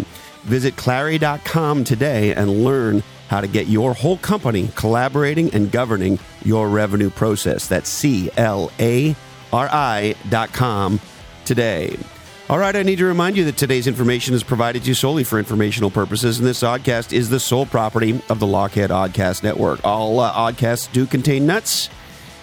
[0.44, 6.70] Visit clari.com today and learn how to get your whole company collaborating and governing your
[6.70, 7.68] revenue process.
[7.68, 9.16] That's C L A
[9.52, 11.00] R I dot com
[11.46, 11.98] today.
[12.50, 15.26] All right, I need to remind you that today's information is provided to you solely
[15.26, 19.84] for informational purposes, and this oddcast is the sole property of the Lochhead Oddcast Network.
[19.84, 21.90] All uh, oddcasts do contain nuts,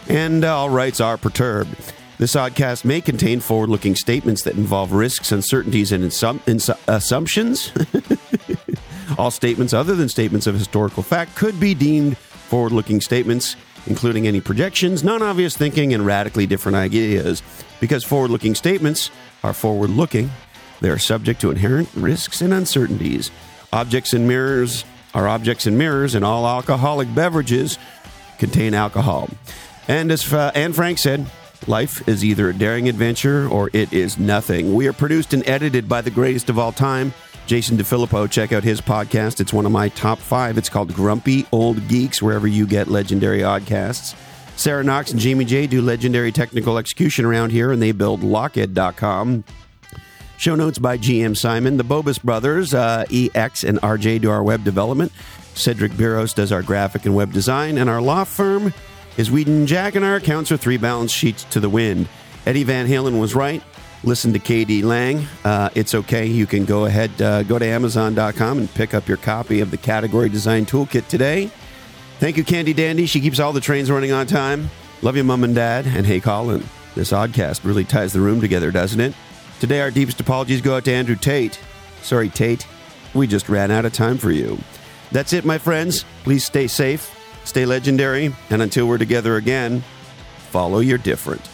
[0.09, 1.77] and uh, all rights are perturbed.
[2.19, 7.73] This oddcast may contain forward looking statements that involve risks, uncertainties, and insum- insu- assumptions.
[9.19, 14.27] All statements other than statements of historical fact could be deemed forward looking statements, including
[14.27, 17.43] any projections, non obvious thinking, and radically different ideas.
[17.81, 19.11] Because forward looking statements
[19.43, 20.31] are forward looking,
[20.81, 23.31] they are subject to inherent risks and uncertainties.
[23.73, 24.85] Objects and mirrors
[25.15, 27.79] are objects and mirrors, and all alcoholic beverages
[28.39, 29.29] contain alcohol.
[29.89, 31.27] And as uh, Anne Frank said,
[31.67, 34.75] life is either a daring adventure or it is nothing.
[34.75, 37.13] We are produced and edited by the greatest of all time,
[37.47, 38.31] Jason DeFilippo.
[38.31, 39.41] Check out his podcast.
[39.41, 40.57] It's one of my top five.
[40.57, 44.15] It's called Grumpy Old Geeks, wherever you get legendary oddcasts.
[44.57, 49.45] Sarah Knox and Jamie J do legendary technical execution around here, and they build Lochhead.com.
[50.37, 51.77] Show notes by GM Simon.
[51.77, 55.13] The Bobus brothers, uh, EX and RJ, do our web development.
[55.55, 57.79] Cedric Biros does our graphic and web design.
[57.79, 58.73] And our law firm
[59.17, 62.09] is Whedon Jack, and our accounts are three balance sheets to the wind.
[62.47, 63.63] Eddie Van Halen was right.
[64.03, 65.27] Listen to KD Lang.
[65.45, 66.27] Uh, it's okay.
[66.27, 69.79] You can go ahead, uh, go to Amazon.com and pick up your copy of the
[69.79, 71.51] Category Design Toolkit today.
[72.19, 73.07] Thank you, Candy Dandy.
[73.07, 74.69] She keeps all the trains running on time.
[75.03, 75.87] Love you, Mom and Dad.
[75.87, 79.15] And hey, Colin, this oddcast really ties the room together, doesn't it?
[79.61, 81.59] Today, our deepest apologies go out to Andrew Tate.
[82.03, 82.67] Sorry, Tate.
[83.15, 84.59] We just ran out of time for you.
[85.13, 86.05] That's it, my friends.
[86.25, 87.15] Please stay safe,
[87.45, 89.83] stay legendary, and until we're together again,
[90.51, 91.49] follow your different.